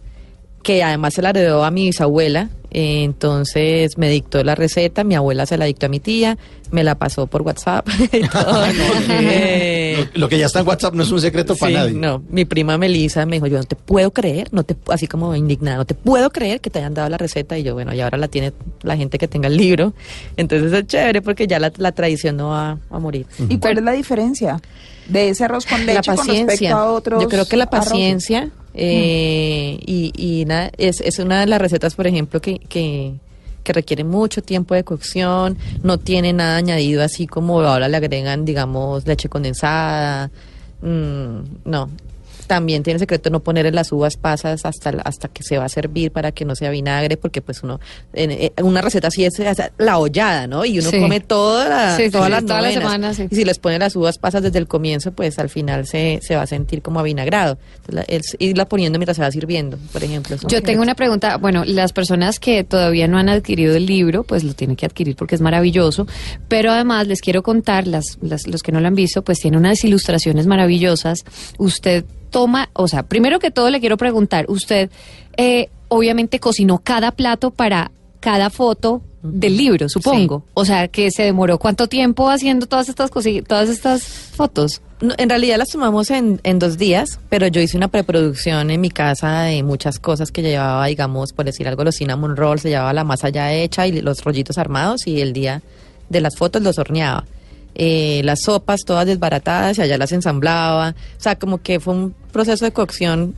que 0.62 0.82
además 0.82 1.12
se 1.12 1.20
la 1.20 1.28
heredó 1.30 1.62
a 1.64 1.70
mi 1.70 1.84
bisabuela, 1.86 2.48
entonces 2.74 3.96
me 3.98 4.08
dictó 4.08 4.42
la 4.42 4.56
receta, 4.56 5.04
mi 5.04 5.14
abuela 5.14 5.46
se 5.46 5.56
la 5.56 5.64
dictó 5.64 5.86
a 5.86 5.88
mi 5.88 6.00
tía, 6.00 6.36
me 6.72 6.82
la 6.82 6.96
pasó 6.96 7.28
por 7.28 7.42
WhatsApp 7.42 7.88
y 8.12 8.20
todo. 8.26 8.64
Eh, 9.10 10.08
Lo, 10.14 10.22
lo 10.22 10.28
que 10.28 10.38
ya 10.38 10.46
está 10.46 10.58
en 10.58 10.66
WhatsApp 10.66 10.92
no 10.94 11.04
es 11.04 11.12
un 11.12 11.20
secreto 11.20 11.54
para 11.54 11.72
nadie. 11.72 11.92
No, 11.94 12.22
mi 12.28 12.44
prima 12.44 12.76
Melissa 12.76 13.24
me 13.26 13.36
dijo, 13.36 13.46
yo 13.46 13.58
no 13.58 13.64
te 13.64 13.76
puedo 13.76 14.10
creer, 14.10 14.48
no 14.52 14.64
te, 14.64 14.76
así 14.88 15.06
como 15.06 15.36
indignada, 15.36 15.76
no 15.76 15.84
te 15.84 15.94
puedo 15.94 16.30
creer 16.30 16.60
que 16.60 16.68
te 16.68 16.80
hayan 16.80 16.94
dado 16.94 17.08
la 17.08 17.16
receta. 17.16 17.56
Y 17.56 17.62
yo, 17.62 17.74
bueno, 17.74 17.94
y 17.94 18.00
ahora 18.00 18.18
la 18.18 18.26
tiene 18.26 18.52
la 18.82 18.96
gente 18.96 19.18
que 19.18 19.28
tenga 19.28 19.46
el 19.46 19.56
libro. 19.56 19.94
Entonces 20.36 20.72
es 20.72 20.86
chévere 20.88 21.22
porque 21.22 21.46
ya 21.46 21.60
la, 21.60 21.72
la 21.76 21.92
tradición 21.92 22.36
no 22.36 22.48
va 22.48 22.78
a 22.90 22.98
morir. 22.98 23.26
¿Y 23.48 23.58
cuál 23.58 23.78
es 23.78 23.84
la 23.84 23.92
diferencia 23.92 24.60
de 25.08 25.28
ese 25.28 25.44
arroz 25.44 25.66
con 25.66 25.86
leche 25.86 26.10
La 26.10 26.16
con 26.16 26.26
respecto 26.26 26.74
a 26.74 26.90
otros 26.92 27.22
Yo 27.22 27.28
creo 27.28 27.46
que 27.46 27.56
la 27.56 27.70
paciencia 27.70 28.50
eh, 28.74 29.78
y, 29.86 30.12
y 30.16 30.44
nada, 30.44 30.70
es, 30.76 31.00
es 31.00 31.18
una 31.18 31.40
de 31.40 31.46
las 31.46 31.60
recetas, 31.60 31.94
por 31.94 32.06
ejemplo, 32.06 32.40
que, 32.40 32.58
que, 32.58 33.14
que 33.62 33.72
requiere 33.72 34.04
mucho 34.04 34.42
tiempo 34.42 34.74
de 34.74 34.84
cocción, 34.84 35.56
no 35.82 35.98
tiene 35.98 36.32
nada 36.32 36.56
añadido 36.56 37.02
así 37.02 37.26
como 37.26 37.60
ahora 37.60 37.88
le 37.88 37.96
agregan, 37.96 38.44
digamos, 38.44 39.06
leche 39.06 39.28
condensada. 39.28 40.30
mm, 40.82 41.38
no. 41.64 41.88
También 42.46 42.82
tiene 42.82 42.98
secreto 42.98 43.30
no 43.30 43.40
ponerle 43.40 43.72
las 43.72 43.90
uvas 43.92 44.16
pasas 44.16 44.64
hasta, 44.64 44.90
hasta 45.04 45.28
que 45.28 45.42
se 45.42 45.58
va 45.58 45.64
a 45.64 45.68
servir 45.68 46.10
para 46.12 46.32
que 46.32 46.44
no 46.44 46.54
sea 46.54 46.70
vinagre, 46.70 47.16
porque 47.16 47.40
pues 47.42 47.62
uno, 47.62 47.80
en, 48.12 48.30
eh, 48.30 48.52
una 48.62 48.80
receta 48.82 49.08
así 49.08 49.24
es, 49.24 49.38
es 49.38 49.58
la 49.78 49.98
hollada, 49.98 50.46
¿no? 50.46 50.64
Y 50.64 50.78
uno 50.78 50.90
Sí. 50.90 51.00
come 51.00 51.20
toda 51.20 51.68
la, 51.68 51.96
Sí, 51.96 52.10
todas 52.10 52.30
las 52.30 52.44
toda 52.44 52.60
la 52.60 52.72
semana. 52.72 53.12
Y 53.30 53.34
si 53.34 53.44
les 53.44 53.58
pone 53.58 53.78
las 53.78 53.96
uvas 53.96 54.18
pasas 54.18 54.42
desde 54.42 54.58
el 54.58 54.66
comienzo, 54.68 55.12
pues 55.12 55.38
al 55.38 55.48
final 55.48 55.86
se, 55.86 56.20
se 56.22 56.36
va 56.36 56.42
a 56.42 56.46
sentir 56.46 56.82
como 56.82 57.00
avinagrado. 57.00 57.58
Entonces, 57.76 57.94
la- 57.94 58.02
es 58.02 58.36
irla 58.38 58.66
poniendo 58.66 58.98
mientras 58.98 59.16
se 59.16 59.22
va 59.22 59.30
sirviendo, 59.30 59.78
por 59.92 60.02
ejemplo. 60.04 60.36
Yo 60.48 60.62
tengo 60.62 60.82
una 60.82 60.94
pregunta. 60.94 61.36
Bueno, 61.38 61.64
las 61.66 61.92
personas 61.92 62.38
que 62.38 62.64
todavía 62.64 63.08
no 63.08 63.18
han 63.18 63.28
adquirido 63.28 63.74
el 63.74 63.86
libro, 63.86 64.24
pues 64.24 64.44
lo 64.44 64.54
tienen 64.54 64.76
que 64.76 64.86
adquirir 64.86 65.16
porque 65.16 65.34
es 65.34 65.40
maravilloso. 65.40 66.06
Pero 66.48 66.70
además 66.72 67.06
les 67.06 67.20
quiero 67.20 67.42
contar, 67.42 67.86
las, 67.86 68.18
las- 68.22 68.46
los 68.46 68.62
que 68.62 68.72
no 68.72 68.80
lo 68.80 68.86
han 68.88 68.94
visto, 68.94 69.22
pues 69.22 69.38
tiene 69.40 69.56
unas 69.56 69.82
ilustraciones 69.84 70.46
maravillosas. 70.46 71.24
Usted 71.58 72.04
toma, 72.34 72.68
o 72.72 72.88
sea, 72.88 73.04
primero 73.04 73.38
que 73.38 73.52
todo 73.52 73.70
le 73.70 73.78
quiero 73.78 73.96
preguntar, 73.96 74.46
usted 74.48 74.90
eh, 75.36 75.68
obviamente 75.86 76.40
cocinó 76.40 76.80
cada 76.82 77.12
plato 77.12 77.52
para 77.52 77.92
cada 78.18 78.50
foto 78.50 79.02
del 79.22 79.56
libro, 79.56 79.88
supongo. 79.88 80.42
O 80.52 80.64
sea, 80.64 80.88
que 80.88 81.12
se 81.12 81.22
demoró 81.22 81.60
cuánto 81.60 81.86
tiempo 81.86 82.28
haciendo 82.28 82.66
todas 82.66 82.88
estas 82.88 83.12
todas 83.46 83.68
estas 83.68 84.02
fotos. 84.02 84.82
No, 85.00 85.14
en 85.16 85.28
realidad 85.28 85.58
las 85.58 85.68
tomamos 85.68 86.10
en, 86.10 86.40
en 86.42 86.58
dos 86.58 86.76
días, 86.76 87.20
pero 87.28 87.46
yo 87.46 87.60
hice 87.60 87.76
una 87.76 87.86
preproducción 87.86 88.68
en 88.72 88.80
mi 88.80 88.90
casa 88.90 89.42
de 89.42 89.62
muchas 89.62 90.00
cosas 90.00 90.32
que 90.32 90.42
llevaba, 90.42 90.86
digamos, 90.86 91.32
por 91.32 91.44
decir 91.44 91.68
algo, 91.68 91.84
los 91.84 91.94
cinnamon 91.94 92.36
rolls, 92.36 92.62
se 92.62 92.70
llevaba 92.70 92.92
la 92.92 93.04
masa 93.04 93.28
ya 93.28 93.52
hecha 93.52 93.86
y 93.86 94.00
los 94.00 94.24
rollitos 94.24 94.58
armados 94.58 95.06
y 95.06 95.20
el 95.20 95.32
día 95.32 95.62
de 96.08 96.20
las 96.20 96.34
fotos 96.36 96.62
los 96.62 96.80
horneaba. 96.80 97.26
Eh, 97.76 98.22
las 98.24 98.42
sopas 98.42 98.80
todas 98.84 99.06
desbaratadas 99.06 99.78
y 99.78 99.82
allá 99.82 99.98
las 99.98 100.10
ensamblaba. 100.10 100.96
O 101.16 101.20
sea, 101.22 101.36
como 101.36 101.58
que 101.58 101.78
fue 101.78 101.94
un 101.94 102.23
proceso 102.34 102.64
de 102.64 102.72
cocción 102.72 103.36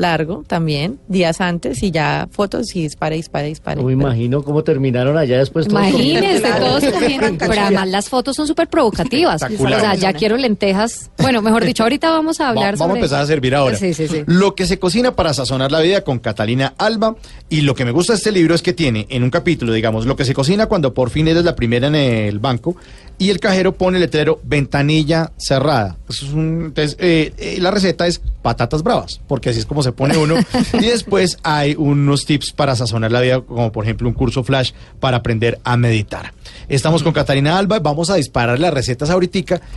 largo 0.00 0.42
también, 0.46 0.98
días 1.08 1.40
antes 1.40 1.82
y 1.82 1.90
ya 1.90 2.28
fotos 2.30 2.74
y 2.74 2.82
dispare, 2.82 3.16
dispare, 3.16 3.48
dispare. 3.48 3.80
No 3.80 3.86
me 3.86 3.92
imagino 3.92 4.42
cómo 4.42 4.64
terminaron 4.64 5.16
allá 5.16 5.38
después 5.38 5.68
todos 5.68 5.82
Imagínense, 5.88 6.48
todos 6.58 6.84
comiendo. 6.84 7.38
Pero 7.46 7.60
además 7.60 7.88
las 7.88 8.08
fotos 8.08 8.34
son 8.36 8.46
súper 8.46 8.68
provocativas. 8.68 9.42
O 9.42 9.48
sea, 9.68 9.94
ya 9.94 10.12
quiero 10.12 10.36
lentejas. 10.36 11.10
Bueno, 11.18 11.42
mejor 11.42 11.64
dicho, 11.64 11.82
ahorita 11.82 12.10
vamos 12.10 12.40
a 12.40 12.44
Va- 12.44 12.48
hablar 12.50 12.76
vamos 12.76 12.80
a 12.80 12.84
sobre... 12.88 13.00
empezar 13.00 13.22
a 13.22 13.26
servir 13.26 13.54
ahora. 13.54 13.76
Sí, 13.76 13.94
sí, 13.94 14.08
sí. 14.08 14.22
Lo 14.26 14.54
que 14.54 14.66
se 14.66 14.78
cocina 14.78 15.14
para 15.14 15.32
sazonar 15.34 15.70
la 15.70 15.80
vida 15.80 16.02
con 16.02 16.18
Catalina 16.18 16.74
Alba. 16.78 17.14
Y 17.48 17.60
lo 17.62 17.74
que 17.74 17.84
me 17.84 17.90
gusta 17.90 18.14
de 18.14 18.18
este 18.18 18.32
libro 18.32 18.54
es 18.54 18.62
que 18.62 18.72
tiene 18.72 19.06
en 19.10 19.22
un 19.22 19.30
capítulo, 19.30 19.72
digamos, 19.72 20.06
lo 20.06 20.16
que 20.16 20.24
se 20.24 20.34
cocina 20.34 20.66
cuando 20.66 20.94
por 20.94 21.10
fin 21.10 21.28
eres 21.28 21.44
la 21.44 21.54
primera 21.54 21.88
en 21.88 21.94
el 21.94 22.38
banco. 22.38 22.76
Y 23.18 23.28
el 23.28 23.38
cajero 23.38 23.72
pone 23.74 23.98
el 23.98 24.02
letrero 24.02 24.40
ventanilla 24.44 25.32
cerrada. 25.36 25.96
Eso 26.08 26.24
es 26.26 26.32
un- 26.32 26.64
entonces, 26.66 26.96
eh, 27.00 27.32
eh, 27.36 27.58
la 27.60 27.70
receta 27.70 28.06
es 28.06 28.20
patatas 28.40 28.82
bravas, 28.82 29.20
porque 29.28 29.50
así 29.50 29.58
es 29.58 29.66
como 29.66 29.82
se 29.82 29.89
pone 29.92 30.16
uno. 30.16 30.36
y 30.74 30.86
después 30.86 31.38
hay 31.42 31.74
unos 31.78 32.26
tips 32.26 32.52
para 32.52 32.76
sazonar 32.76 33.10
la 33.10 33.20
vida, 33.20 33.40
como 33.40 33.72
por 33.72 33.84
ejemplo 33.84 34.08
un 34.08 34.14
curso 34.14 34.44
flash 34.44 34.72
para 34.98 35.18
aprender 35.18 35.60
a 35.64 35.76
meditar. 35.76 36.34
Estamos 36.68 37.02
con 37.02 37.12
Catalina 37.12 37.58
Alba, 37.58 37.78
vamos 37.78 38.10
a 38.10 38.16
disparar 38.16 38.58
las 38.58 38.74
recetas 38.74 39.10
ahorita 39.10 39.30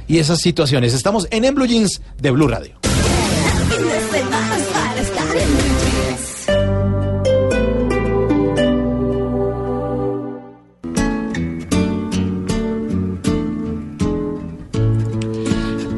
y 0.08 0.18
esas 0.18 0.40
situaciones. 0.40 0.94
Estamos 0.94 1.28
en 1.32 1.46
En 1.46 1.56
Blue 1.56 1.66
Jeans 1.66 2.02
de 2.20 2.32
Blue 2.32 2.48
Radio. 2.48 2.74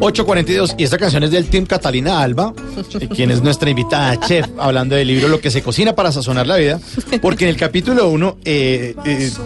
8.42 0.05 0.75
y 0.77 0.83
esta 0.83 0.99
canción 0.99 1.23
es 1.23 1.31
del 1.31 1.45
Team 1.47 1.65
Catalina 1.65 2.21
Alba, 2.21 2.53
eh, 2.99 3.07
quien 3.07 3.31
es 3.31 3.41
nuestra 3.41 3.71
invitada 3.71 4.19
chef, 4.19 4.45
hablando 4.59 4.95
del 4.95 5.07
libro 5.07 5.27
Lo 5.27 5.41
que 5.41 5.49
se 5.49 5.63
cocina 5.63 5.95
para 5.95 6.11
sazonar 6.11 6.45
la 6.45 6.57
vida, 6.57 6.79
porque 7.23 7.45
en 7.45 7.49
el 7.49 7.57
capítulo 7.57 8.09
1 8.09 8.37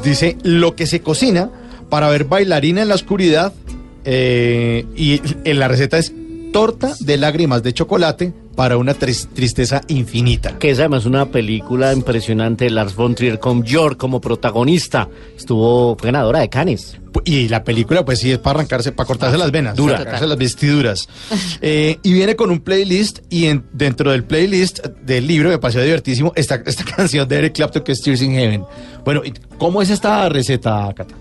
dice 0.04 0.38
lo 0.44 0.76
que 0.76 0.86
se 0.86 1.00
cocina 1.00 1.50
para 1.90 2.10
ver 2.10 2.26
bailarina 2.26 2.82
en 2.82 2.90
la 2.90 2.96
oscuridad 2.96 3.54
eh, 4.04 4.86
y 4.98 5.22
en 5.46 5.60
la 5.60 5.70
receta 5.70 5.98
es 5.98 6.14
torta 6.52 6.94
de 7.00 7.18
lágrimas 7.18 7.64
de 7.64 7.74
chocolate 7.74 8.34
para 8.60 8.76
una 8.76 8.94
tris- 8.94 9.30
tristeza 9.34 9.80
infinita. 9.88 10.60
Que 10.60 10.72
es 10.72 10.80
además 10.80 11.06
una 11.06 11.28
película 11.32 11.94
impresionante 11.94 12.66
de 12.66 12.72
Lars 12.72 12.94
von 12.94 13.16
Trier 13.16 13.40
con 13.40 13.62
Björk 13.62 13.96
como 13.96 14.20
protagonista. 14.20 15.08
Estuvo 15.38 15.96
ganadora 15.96 16.40
de 16.40 16.50
Cannes. 16.50 16.98
Y 17.24 17.48
la 17.48 17.64
película, 17.64 18.04
pues 18.04 18.20
sí, 18.20 18.32
es 18.34 18.38
para 18.38 18.60
arrancarse, 18.60 18.92
para 18.92 19.08
cortarse 19.08 19.38
las 19.38 19.50
venas, 19.52 19.78
Dura. 19.78 19.94
para 19.94 20.02
arrancarse 20.02 20.28
las 20.28 20.38
vestiduras. 20.38 21.08
Eh, 21.62 22.00
y 22.04 22.12
viene 22.14 22.36
con 22.36 22.52
un 22.52 22.60
playlist, 22.60 23.20
y 23.30 23.46
en- 23.46 23.64
dentro 23.72 24.12
del 24.12 24.26
playlist 24.26 24.86
del 25.06 25.26
libro, 25.26 25.48
me 25.50 25.58
pareció 25.58 25.82
divertísimo, 25.82 26.34
esta, 26.36 26.56
esta 26.66 26.84
canción 26.96 27.30
de 27.30 27.38
Eric 27.38 27.54
Clapton 27.54 27.82
que 27.84 27.94
es 27.94 28.02
Tears 28.02 28.22
in 28.22 28.34
Heaven. 28.34 28.64
Bueno, 29.06 29.22
¿y 29.24 29.32
¿cómo 29.58 29.82
es 29.82 29.90
esta 29.90 30.28
receta, 30.28 30.92
Cata? 30.94 31.16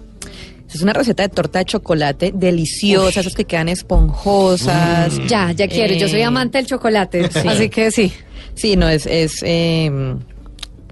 Es 0.72 0.82
una 0.82 0.92
receta 0.92 1.22
de 1.22 1.28
torta 1.30 1.60
de 1.60 1.64
chocolate 1.64 2.32
deliciosa, 2.34 3.20
esas 3.20 3.34
que 3.34 3.44
quedan 3.44 3.68
esponjosas. 3.68 5.18
Ya, 5.28 5.52
ya 5.52 5.66
quiero. 5.68 5.94
Yo 5.94 6.08
soy 6.08 6.20
Eh, 6.20 6.24
amante 6.24 6.58
del 6.58 6.66
chocolate, 6.66 7.30
sí. 7.30 7.48
así 7.48 7.68
que 7.70 7.90
sí. 7.90 8.12
Sí, 8.54 8.76
no, 8.76 8.88
es... 8.88 9.06
es 9.06 9.42
eh, 9.42 9.90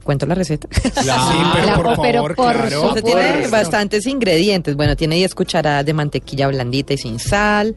¿Cuento 0.03 0.25
la 0.25 0.37
receta? 0.37 0.69
La- 1.05 1.79
o- 1.97 2.01
pero 2.01 2.33
por 2.35 2.57
O 2.57 2.93
sea, 2.95 3.03
tiene 3.03 3.49
bastantes 3.49 4.07
ingredientes. 4.07 4.77
Bueno, 4.77 4.95
tiene 4.97 5.17
10 5.17 5.35
cucharadas 5.35 5.85
de 5.85 5.93
mantequilla 5.95 6.47
blandita 6.47 6.95
y 6.95 6.99
sin 6.99 7.19
sal. 7.19 7.75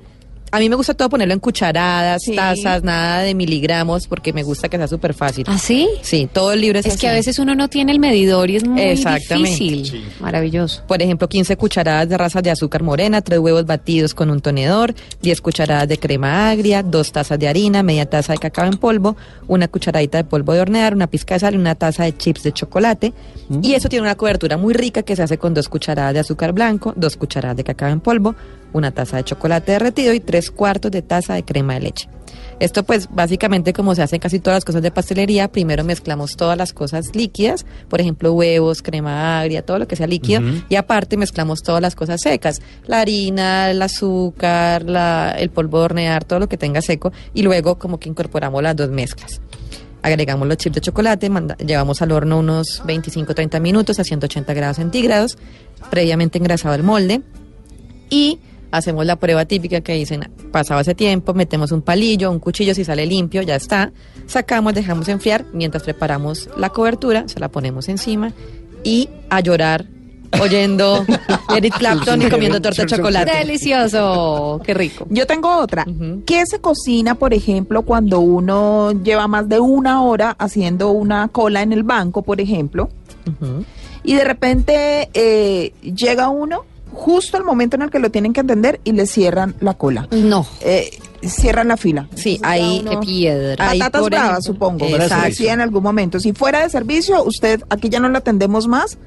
A 0.52 0.60
mí 0.60 0.70
me 0.70 0.76
gusta 0.76 0.94
todo 0.94 1.10
ponerlo 1.10 1.34
en 1.34 1.40
cucharadas, 1.40 2.24
Sí. 2.24 2.36
tazas, 2.36 2.84
nada 2.84 3.20
de 3.22 3.36
miligramos, 3.36 4.08
porque 4.08 4.34
me 4.34 4.44
gusta 4.44 4.68
que 4.70 4.78
sea 4.78 4.88
súper 4.88 5.14
fácil. 5.14 5.46
¿Ah, 5.48 5.58
sí? 5.58 5.88
Sí, 6.02 6.28
todo 6.32 6.54
el 6.54 6.62
libro 6.62 6.80
es 6.80 6.86
Es 6.86 6.98
que 6.98 7.08
a 7.08 7.14
veces 7.14 7.38
uno 7.40 7.56
no 7.56 7.68
tiene 7.68 7.92
el 7.92 8.00
medidor 8.00 8.50
y 8.50 8.56
es 8.56 8.66
muy 8.68 8.82
Exactamente. 8.82 9.50
difícil. 9.64 10.04
Maravilloso. 10.20 10.84
Por 10.88 11.02
ejemplo, 11.02 11.28
15 11.30 11.56
cucharadas 11.58 12.10
de 12.10 12.18
rasas 12.18 12.42
de 12.44 12.52
azúcar 12.52 12.84
morena, 12.84 13.22
3 13.22 13.40
huevos 13.40 13.66
batidos 13.66 14.14
con 14.14 14.30
un 14.30 14.42
tenedor, 14.42 14.94
10 15.22 15.42
cucharadas 15.42 15.88
de 15.88 15.98
crema 16.00 16.50
agria, 16.50 16.82
2 16.84 17.12
tazas 17.12 17.38
de 17.38 17.48
harina, 17.48 17.84
media 17.84 18.08
taza 18.08 18.34
de 18.34 18.40
cacao 18.40 18.66
en 18.66 18.78
polvo, 18.78 19.16
una 19.48 19.68
cucharadita 19.68 20.18
de 20.18 20.24
polvo 20.24 20.54
de 20.54 20.62
hornear, 20.62 20.94
una 20.96 21.08
pizca 21.08 21.36
de 21.36 21.40
sal 21.42 21.54
y 21.54 21.58
una 21.58 21.76
taza 21.76 22.04
de 22.04 22.16
chips 22.18 22.44
de 22.44 22.52
chocolate. 22.54 23.14
Y 23.62 23.74
eso 23.74 23.90
tiene 23.90 24.04
una 24.04 24.16
cobertura 24.16 24.58
muy 24.58 24.74
rica 24.74 25.04
que 25.04 25.16
se 25.16 25.24
hace 25.24 25.38
con 25.38 25.54
2 25.54 25.70
cucharadas 25.70 26.14
de 26.14 26.20
azúcar 26.22 26.54
blanco, 26.54 26.94
2 26.96 27.18
cucharadas 27.18 27.58
de 27.58 27.64
cacao 27.64 27.90
en 27.90 28.00
polvo, 28.00 28.36
una 28.74 28.92
taza 28.92 29.18
de 29.18 29.24
chocolate 29.24 29.72
derretido 29.74 30.14
y 30.14 30.20
3 30.20 30.52
cuartos 30.52 30.92
de 30.92 31.02
taza 31.02 31.34
de 31.36 31.44
crema 31.44 31.74
de 31.76 31.80
leche. 31.82 32.10
Esto 32.60 32.84
pues 32.84 33.08
básicamente 33.10 33.72
como 33.72 33.96
se 33.96 34.02
hacen 34.02 34.20
casi 34.20 34.40
todas 34.40 34.58
las 34.58 34.66
cosas 34.66 34.82
de 34.82 34.92
pastelería, 34.92 35.48
primero 35.50 35.86
mezclamos 35.86 36.36
todas 36.36 36.58
las 36.58 36.74
cosas 36.74 37.16
líquidas, 37.16 37.66
por 37.88 38.02
ejemplo 38.02 38.34
huevos, 38.34 38.82
crema 38.82 39.40
agria, 39.40 39.66
todo 39.66 39.80
lo 39.80 39.88
que 39.88 39.96
sea 39.96 40.08
líquido, 40.08 40.42
y 40.68 40.76
aparte 40.76 41.16
mezclamos 41.16 41.64
todas 41.64 41.82
las 41.82 41.96
cosas 41.96 42.20
secas, 42.22 42.62
la 42.86 43.00
harina, 43.00 43.72
el 43.72 43.82
azúcar, 43.82 44.84
la- 44.84 45.32
el 45.40 45.50
polvo 45.52 45.80
de 45.80 45.86
hornear, 45.86 46.26
todo 46.26 46.40
lo 46.40 46.50
que 46.50 46.58
tenga 46.58 46.82
seco, 46.82 47.14
y 47.34 47.44
luego 47.44 47.80
como 47.80 47.98
que 47.98 48.10
incorporamos 48.10 48.62
las 48.62 48.76
dos 48.76 48.90
mezclas. 48.90 49.40
Agregamos 50.02 50.46
los 50.46 50.58
chips 50.58 50.76
de 50.76 50.82
chocolate, 50.82 51.30
manda- 51.30 51.56
llevamos 51.58 52.02
al 52.02 52.12
horno 52.12 52.40
unos 52.40 52.82
25-30 52.86 53.62
minutos 53.62 54.00
a 54.00 54.04
180 54.04 54.54
grados 54.54 54.76
centígrados, 54.78 55.38
previamente 55.90 56.38
engrasado 56.38 56.76
el 56.76 56.84
molde, 56.84 57.22
y 58.10 58.40
hacemos 58.72 59.06
la 59.06 59.16
prueba 59.16 59.46
típica 59.46 59.82
que 59.82 59.94
dicen, 59.94 60.30
pasado 60.52 60.80
ese 60.80 60.96
tiempo, 60.96 61.34
metemos 61.34 61.72
un 61.72 61.82
palillo, 61.82 62.32
un 62.32 62.40
cuchillo, 62.40 62.74
si 62.74 62.84
sale 62.84 63.06
limpio, 63.06 63.42
ya 63.42 63.56
está, 63.56 63.92
sacamos, 64.28 64.74
dejamos 64.74 65.08
enfriar, 65.10 65.46
mientras 65.54 65.84
preparamos 65.84 66.50
la 66.58 66.70
cobertura, 66.70 67.28
se 67.28 67.40
la 67.40 67.50
ponemos 67.50 67.90
encima 67.90 68.34
y 68.84 69.10
a 69.30 69.40
llorar 69.42 69.86
oyendo 70.42 71.06
Eric 71.56 71.78
Clapton 71.78 72.22
y 72.22 72.30
comiendo 72.30 72.62
torta 72.62 72.84
de 72.84 72.88
chocolate. 72.88 73.32
Delicioso. 73.40 74.62
Qué 74.64 74.74
rico. 74.74 75.08
Yo 75.10 75.26
tengo 75.26 75.58
otra. 75.58 75.86
Ujú. 75.88 76.24
¿Qué 76.26 76.44
se 76.46 76.60
cocina, 76.60 77.16
por 77.16 77.34
ejemplo, 77.34 77.82
cuando 77.84 78.20
uno 78.20 78.92
lleva 79.04 79.28
más 79.28 79.50
de 79.50 79.60
una 79.60 80.04
hora 80.04 80.36
haciendo 80.38 80.92
una 80.92 81.28
cola 81.30 81.62
en 81.62 81.74
el 81.74 81.84
banco, 81.84 82.22
por 82.22 82.40
ejemplo, 82.42 82.90
y 84.04 84.16
de 84.16 84.24
repente 84.24 85.10
eh, 85.14 85.74
llega 85.82 86.30
uno 86.30 86.66
justo 86.94 87.38
al 87.38 87.44
momento 87.44 87.76
en 87.76 87.84
el 87.84 87.90
que 87.90 88.00
lo 88.00 88.12
tienen 88.12 88.34
que 88.34 88.42
atender 88.42 88.80
y 88.84 88.92
le 88.92 89.06
cierran 89.06 89.56
la 89.60 89.74
cola? 89.74 90.08
No. 90.12 90.46
Eh, 90.62 90.90
cierran 91.24 91.68
la 91.68 91.78
fila. 91.78 92.08
Sí, 92.16 92.40
ahí 92.44 92.84
Qué 92.90 92.98
piedra. 92.98 93.68
Patatas 93.68 94.06
bravas, 94.06 94.46
supongo. 94.46 94.86
Exacto. 94.86 95.36
Sí, 95.36 95.48
en 95.48 95.62
algún 95.62 95.84
momento. 95.84 96.20
Si 96.20 96.34
fuera 96.34 96.62
de 96.62 96.70
servicio, 96.70 97.24
usted, 97.24 97.62
aquí 97.70 97.90
ya 97.90 98.00
no 98.00 98.10
la 98.10 98.20
atendemos 98.20 98.68
más, 98.68 98.98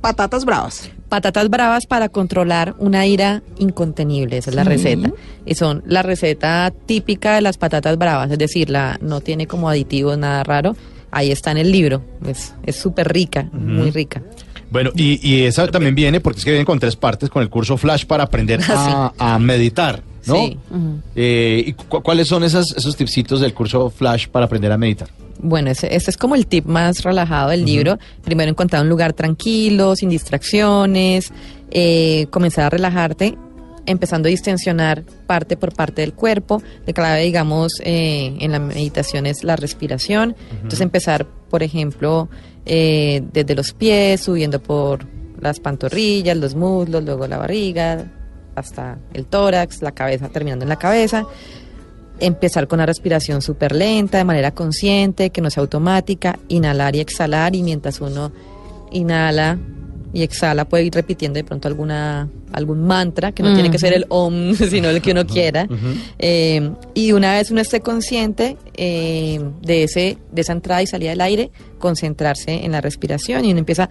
patatas 0.00 0.44
bravas. 0.44 0.90
Patatas 1.08 1.50
bravas 1.50 1.86
para 1.86 2.08
controlar 2.08 2.74
una 2.78 3.06
ira 3.06 3.42
incontenible, 3.58 4.38
esa 4.38 4.50
es 4.50 4.56
la 4.56 4.64
receta. 4.64 5.10
Y 5.44 5.54
son 5.54 5.82
la 5.86 6.02
receta 6.02 6.72
típica 6.86 7.34
de 7.34 7.40
las 7.40 7.58
patatas 7.58 7.98
bravas, 7.98 8.30
es 8.30 8.38
decir, 8.38 8.70
la 8.70 8.98
no 9.00 9.20
tiene 9.20 9.46
como 9.46 9.68
aditivos, 9.68 10.16
nada 10.16 10.44
raro. 10.44 10.76
Ahí 11.10 11.32
está 11.32 11.50
en 11.50 11.58
el 11.58 11.72
libro, 11.72 12.04
es 12.24 12.54
es 12.64 12.76
súper 12.76 13.12
rica, 13.12 13.48
muy 13.52 13.90
rica. 13.90 14.22
Bueno, 14.70 14.90
y, 14.94 15.18
y 15.28 15.42
esa 15.44 15.66
también 15.68 15.94
viene 15.94 16.20
porque 16.20 16.38
es 16.38 16.44
que 16.44 16.50
viene 16.52 16.64
con 16.64 16.78
tres 16.78 16.94
partes 16.96 17.28
con 17.28 17.42
el 17.42 17.48
curso 17.50 17.76
Flash 17.76 18.04
para 18.06 18.24
aprender 18.24 18.60
a, 18.68 19.12
a 19.18 19.38
meditar, 19.38 20.02
¿no? 20.26 20.34
Sí. 20.36 20.56
Eh, 21.16 21.64
¿Y 21.66 21.72
cu- 21.72 22.00
cuáles 22.02 22.28
son 22.28 22.44
esas, 22.44 22.72
esos 22.76 22.96
tipsitos 22.96 23.40
del 23.40 23.52
curso 23.52 23.90
Flash 23.90 24.28
para 24.28 24.46
aprender 24.46 24.70
a 24.72 24.78
meditar? 24.78 25.08
Bueno, 25.42 25.70
ese, 25.70 25.94
ese 25.94 26.10
es 26.10 26.16
como 26.16 26.34
el 26.34 26.46
tip 26.46 26.66
más 26.66 27.02
relajado 27.02 27.48
del 27.50 27.64
libro. 27.64 27.98
Primero 28.22 28.50
encontrar 28.50 28.82
un 28.82 28.88
lugar 28.90 29.12
tranquilo, 29.14 29.96
sin 29.96 30.10
distracciones, 30.54 31.32
eh, 31.70 32.26
comenzar 32.30 32.64
a 32.66 32.70
relajarte, 32.70 33.36
empezando 33.86 34.28
a 34.28 34.30
distensionar 34.30 35.02
parte 35.26 35.56
por 35.56 35.74
parte 35.74 36.02
del 36.02 36.12
cuerpo. 36.12 36.62
La 36.86 36.92
clave, 36.92 37.22
digamos, 37.24 37.72
eh, 37.84 38.36
en 38.40 38.52
la 38.52 38.58
meditación 38.58 39.26
es 39.26 39.42
la 39.42 39.56
respiración. 39.56 40.36
Entonces 40.52 40.82
empezar, 40.82 41.26
por 41.48 41.62
ejemplo, 41.62 42.28
eh, 42.66 43.22
desde 43.32 43.54
los 43.54 43.72
pies, 43.72 44.20
subiendo 44.20 44.62
por 44.62 45.06
las 45.40 45.60
pantorrillas, 45.60 46.36
los 46.36 46.54
muslos, 46.54 47.02
luego 47.04 47.26
la 47.26 47.38
barriga, 47.38 48.04
hasta 48.54 48.98
el 49.12 49.26
tórax, 49.26 49.82
la 49.82 49.92
cabeza, 49.92 50.28
terminando 50.28 50.64
en 50.64 50.68
la 50.68 50.76
cabeza. 50.76 51.24
Empezar 52.18 52.68
con 52.68 52.78
una 52.78 52.86
respiración 52.86 53.40
súper 53.40 53.74
lenta, 53.74 54.18
de 54.18 54.24
manera 54.24 54.50
consciente, 54.50 55.30
que 55.30 55.40
no 55.40 55.50
sea 55.50 55.62
automática, 55.62 56.38
inhalar 56.48 56.94
y 56.96 57.00
exhalar, 57.00 57.56
y 57.56 57.62
mientras 57.62 58.00
uno 58.00 58.32
inhala 58.90 59.58
y 60.12 60.22
exhala 60.22 60.64
puede 60.64 60.84
ir 60.84 60.94
repitiendo 60.94 61.36
de 61.36 61.44
pronto 61.44 61.68
alguna 61.68 62.28
algún 62.52 62.84
mantra, 62.84 63.32
que 63.32 63.42
no 63.42 63.54
tiene 63.54 63.70
que 63.70 63.78
ser 63.78 63.92
el 63.92 64.06
om, 64.08 64.54
sino 64.70 64.88
el 64.88 65.00
que 65.00 65.12
uno 65.12 65.26
quiera. 65.26 65.68
Eh, 66.18 66.70
y 66.94 67.12
una 67.12 67.34
vez 67.34 67.50
uno 67.50 67.60
esté 67.60 67.80
consciente 67.80 68.56
eh, 68.74 69.40
de, 69.62 69.84
ese, 69.84 70.18
de 70.32 70.40
esa 70.40 70.52
entrada 70.52 70.82
y 70.82 70.86
salida 70.86 71.10
del 71.10 71.20
aire, 71.20 71.50
concentrarse 71.78 72.64
en 72.64 72.72
la 72.72 72.80
respiración 72.80 73.44
y 73.44 73.50
uno 73.50 73.60
empieza 73.60 73.88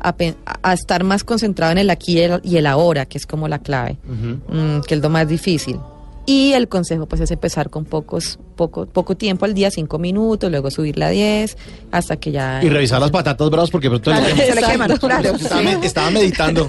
a, 0.00 0.72
estar 0.72 1.04
más 1.04 1.24
concentrado 1.24 1.72
en 1.72 1.78
el 1.78 1.90
aquí 1.90 2.18
y 2.18 2.20
el, 2.20 2.40
y 2.42 2.56
el 2.56 2.66
ahora, 2.66 3.06
que 3.06 3.18
es 3.18 3.26
como 3.26 3.48
la 3.48 3.60
clave, 3.60 3.98
mm, 4.04 4.80
que 4.86 4.94
es 4.94 5.00
lo 5.00 5.08
más 5.08 5.28
difícil. 5.28 5.78
Y 6.24 6.52
el 6.52 6.68
consejo 6.68 7.06
pues 7.06 7.20
es 7.20 7.30
empezar 7.32 7.68
con 7.68 7.84
pocos, 7.84 8.38
poco, 8.54 8.86
poco 8.86 9.16
tiempo 9.16 9.44
al 9.44 9.54
día, 9.54 9.72
cinco 9.72 9.98
minutos, 9.98 10.50
luego 10.52 10.70
subirla 10.70 11.06
a 11.06 11.10
10, 11.10 11.56
hasta 11.90 12.16
que 12.16 12.30
ya... 12.30 12.60
Y 12.62 12.68
revisar 12.68 13.00
las 13.00 13.10
patatas 13.10 13.50
bravas 13.50 13.70
porque 13.70 13.88
pronto 13.88 14.10
Claro, 14.12 14.26
se 14.36 14.54
le 14.54 14.62
queman, 14.62 14.96
claro. 14.98 15.30
estaba, 15.34 15.62
me- 15.62 15.84
estaba 15.84 16.10
meditando. 16.10 16.66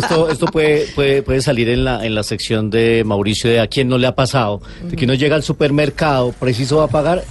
Esto, 0.00 0.30
esto 0.30 0.46
puede, 0.46 0.86
puede, 0.94 1.22
puede 1.22 1.42
salir 1.42 1.68
en 1.70 1.84
la, 1.84 2.06
en 2.06 2.14
la 2.14 2.22
sección 2.22 2.70
de 2.70 3.02
Mauricio 3.04 3.50
de 3.50 3.58
a 3.58 3.66
quién 3.66 3.88
no 3.88 3.98
le 3.98 4.06
ha 4.06 4.14
pasado, 4.14 4.60
de 4.84 4.94
que 4.96 5.06
uno 5.06 5.14
llega 5.14 5.34
al 5.34 5.42
supermercado, 5.42 6.32
preciso 6.38 6.76
va 6.76 6.84
a 6.84 6.88
pagar 6.88 7.24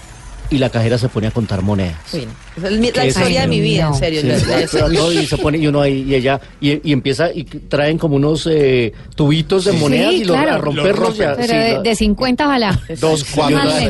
y 0.50 0.58
la 0.58 0.70
cajera 0.70 0.98
se 0.98 1.08
pone 1.08 1.28
a 1.28 1.32
contar 1.32 1.62
monedas. 1.62 1.96
Uy, 2.14 2.28
la 2.62 3.06
historia 3.06 3.42
de 3.42 3.48
mi 3.48 3.60
vida, 3.62 3.86
no. 3.86 3.94
en 3.94 4.00
serio. 4.00 4.22
Y 5.22 5.26
se 5.28 5.38
pone 5.38 5.58
y 5.58 5.68
uno 5.68 5.82
ahí 5.82 6.06
y 6.08 6.16
ella 6.16 6.40
y, 6.62 6.90
y 6.90 6.94
empieza 6.94 7.32
y 7.34 7.44
traen 7.44 7.98
como 7.98 8.16
unos 8.16 8.48
eh, 8.52 8.94
tubitos 9.16 9.66
de 9.66 9.74
monedas 9.74 10.12
Sí, 10.12 10.22
y 10.22 10.24
los, 10.26 10.36
claro. 10.36 10.54
a 10.54 10.58
romperlos 10.58 11.10
Los 11.10 11.18
ya, 11.18 11.36
Pero 11.36 11.48
sí, 11.48 11.58
de, 11.58 11.74
la- 11.74 11.82
de 11.82 11.96
50, 11.96 12.46
ojalá. 12.46 12.80
Dos, 13.00 13.24
cuatro, 13.34 13.60
seis. 13.78 13.90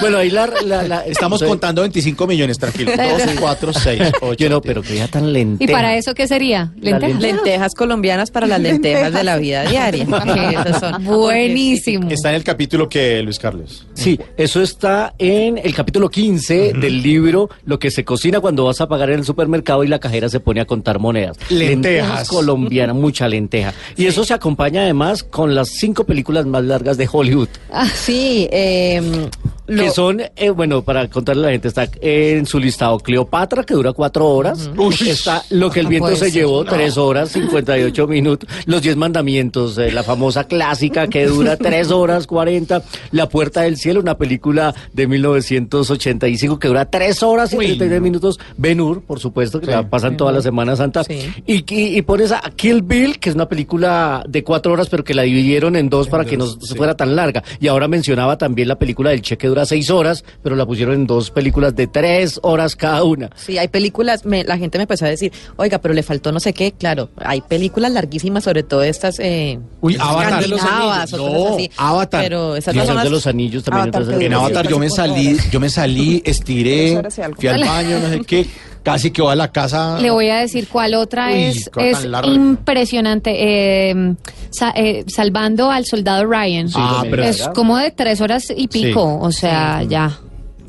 bueno 0.00 0.18
ahí 0.18 0.30
la, 0.30 0.46
la- 0.66 0.82
la- 0.82 1.00
Estamos 1.06 1.42
contando 1.42 1.82
25 1.82 2.26
millones, 2.26 2.58
tranquilo. 2.58 2.92
2, 2.96 3.22
4, 3.40 3.72
6, 3.72 4.02
8. 4.20 4.34
yo 4.34 4.48
no 4.50 4.60
pero 4.60 4.82
que 4.82 4.96
ya 4.96 5.08
tan 5.08 5.32
lenta 5.32 5.62
¿Y 5.62 5.68
para 5.68 5.96
eso 5.96 6.14
qué 6.14 6.26
sería? 6.28 6.72
¿Lentejas? 6.80 7.20
Lentejas 7.20 7.74
colombianas 7.74 8.30
para 8.30 8.46
las 8.46 8.60
lentejas 8.60 9.12
de 9.12 9.24
la 9.24 9.36
vida 9.36 9.64
diaria. 9.64 10.06
Son- 10.80 11.04
Buenísimo. 11.38 12.10
Está 12.10 12.30
en 12.30 12.36
el 12.36 12.44
capítulo 12.44 12.88
que 12.88 13.22
Luis 13.22 13.38
Carlos. 13.38 13.86
Sí, 13.94 14.18
eso 14.36 14.62
está 14.62 15.14
en 15.18 15.58
el 15.58 15.74
capítulo 15.74 16.08
15 16.08 16.72
del 16.74 17.02
libro 17.02 17.48
Lo 17.64 17.78
que 17.78 17.90
se 17.90 18.03
cocina 18.04 18.40
cuando 18.40 18.64
vas 18.64 18.80
a 18.80 18.88
pagar 18.88 19.10
en 19.10 19.20
el 19.20 19.24
supermercado 19.24 19.84
y 19.84 19.88
la 19.88 19.98
cajera 19.98 20.28
se 20.28 20.40
pone 20.40 20.60
a 20.60 20.64
contar 20.64 20.98
monedas. 20.98 21.36
Lentejas. 21.50 22.28
colombiana, 22.28 22.94
mucha 22.94 23.28
lenteja. 23.28 23.74
Y 23.96 24.06
eso 24.06 24.24
se 24.24 24.34
acompaña 24.34 24.82
además 24.82 25.22
con 25.22 25.54
las 25.54 25.68
cinco 25.70 26.04
películas 26.04 26.46
más 26.46 26.64
largas 26.64 26.96
de 26.96 27.08
Hollywood. 27.10 27.48
Sí, 27.94 28.48
eh, 28.52 29.28
lo- 29.66 29.82
Que 29.84 29.90
son, 29.90 30.20
eh, 30.36 30.50
bueno, 30.50 30.82
para 30.82 31.08
contarle 31.08 31.42
a 31.42 31.46
la 31.46 31.52
gente, 31.52 31.68
está 31.68 31.88
en 32.00 32.46
su 32.46 32.58
listado 32.58 32.98
Cleopatra, 32.98 33.64
que 33.64 33.74
dura 33.74 33.92
cuatro 33.92 34.26
horas. 34.28 34.70
Está 35.06 35.42
Lo 35.50 35.70
que 35.70 35.80
el 35.80 35.86
viento 35.86 36.10
se 36.10 36.26
ser, 36.26 36.32
llevó, 36.32 36.64
tres 36.64 36.96
horas, 36.98 37.30
58 37.30 38.06
minutos. 38.08 38.48
Los 38.66 38.82
diez 38.82 38.96
mandamientos, 38.96 39.78
eh, 39.78 39.90
la 39.92 40.02
famosa 40.02 40.44
clásica 40.44 41.06
que 41.08 41.26
dura 41.26 41.56
tres 41.56 41.90
horas, 41.90 42.26
40. 42.26 42.82
La 43.12 43.28
puerta 43.28 43.62
del 43.62 43.76
cielo, 43.76 44.00
una 44.00 44.16
película 44.18 44.74
de 44.92 45.06
1985 45.06 46.58
que 46.58 46.68
dura 46.68 46.84
tres 46.86 47.22
horas 47.22 47.52
y 47.52 47.56
Uy, 47.56 47.66
33 47.66 47.98
no. 47.98 48.04
minutos. 48.04 48.38
Ben 48.56 48.80
Hur, 48.80 49.02
por 49.02 49.20
supuesto, 49.20 49.60
que 49.60 49.66
Sí. 49.66 49.72
la 49.72 49.88
pasan 49.88 50.16
toda 50.16 50.32
la 50.32 50.42
Semana 50.42 50.76
Santa. 50.76 51.04
Sí. 51.04 51.32
Y, 51.46 51.56
y, 51.74 51.98
y 51.98 52.02
pones 52.02 52.32
a 52.32 52.40
Kill 52.56 52.82
Bill, 52.82 53.18
que 53.18 53.28
es 53.30 53.34
una 53.34 53.48
película 53.48 54.24
de 54.28 54.44
cuatro 54.44 54.72
horas, 54.72 54.88
pero 54.88 55.04
que 55.04 55.14
la 55.14 55.22
dividieron 55.22 55.76
en 55.76 55.88
dos 55.88 56.08
para 56.08 56.24
que 56.24 56.36
no 56.36 56.46
sí. 56.46 56.74
fuera 56.76 56.94
tan 56.96 57.16
larga. 57.16 57.42
Y 57.60 57.68
ahora 57.68 57.88
mencionaba 57.88 58.36
también 58.38 58.68
la 58.68 58.76
película 58.76 59.10
del 59.10 59.22
Che 59.22 59.36
que 59.36 59.48
dura 59.54 59.66
seis 59.66 59.90
horas, 59.90 60.24
pero 60.42 60.56
la 60.56 60.66
pusieron 60.66 60.94
en 60.94 61.06
dos 61.06 61.30
películas 61.30 61.74
de 61.76 61.86
tres 61.86 62.40
horas 62.42 62.74
cada 62.76 63.04
una. 63.04 63.30
Sí, 63.36 63.56
hay 63.58 63.68
películas, 63.68 64.24
me- 64.24 64.44
la 64.44 64.58
gente 64.58 64.78
me 64.78 64.82
empezó 64.82 65.04
a 65.06 65.08
decir, 65.08 65.32
oiga, 65.56 65.78
pero 65.78 65.94
le 65.94 66.02
faltó 66.02 66.32
no 66.32 66.40
sé 66.40 66.52
qué. 66.52 66.72
Claro, 66.72 67.10
hay 67.16 67.40
películas 67.40 67.92
larguísimas, 67.92 68.44
sobre 68.44 68.62
todo 68.64 68.82
estas 68.82 69.18
eh, 69.20 69.58
Uy, 69.80 69.96
Avatar. 70.00 70.42
escandinavas 70.42 71.12
o 71.12 71.16
No, 71.18 71.24
cosas 71.38 71.54
así. 71.54 71.70
Avatar. 71.76 72.22
Pero 72.24 72.56
esas 72.56 72.74
no 72.74 72.84
de 73.04 73.10
los 73.10 73.26
Anillos 73.26 73.62
también. 73.64 73.94
Avatar, 73.94 74.22
En 74.22 74.34
Avatar 74.34 74.68
yo 74.68 74.78
me 74.78 74.90
salí, 74.90 75.36
yo 75.50 75.60
me 75.60 75.68
salí, 75.70 76.22
estiré, 76.24 77.00
fui 77.36 77.48
al 77.48 77.64
baño, 77.64 77.98
no 78.00 78.08
sé 78.08 78.20
qué, 78.26 78.46
casi 78.84 79.10
que 79.10 79.20
voy 79.22 79.32
a 79.32 79.34
la 79.34 79.50
casa. 79.50 79.98
Le 80.00 80.10
voy 80.10 80.28
a 80.28 80.36
decir 80.36 80.68
cuál 80.68 80.94
otra 80.94 81.28
Uy, 81.32 81.42
es, 81.44 81.68
es 81.76 82.04
larga. 82.04 82.30
impresionante. 82.30 83.32
eh, 83.90 84.14
sa- 84.50 84.72
eh, 84.76 85.04
salvando 85.08 85.70
al 85.72 85.84
soldado 85.86 86.24
Ryan. 86.26 86.68
Ah, 86.76 87.02
pero- 87.10 87.24
es 87.24 87.48
como 87.48 87.76
de 87.78 87.90
tres 87.90 88.20
horas 88.20 88.52
y 88.56 88.68
pico. 88.68 89.18
O 89.20 89.32
sea, 89.32 89.82
ya. 89.82 90.16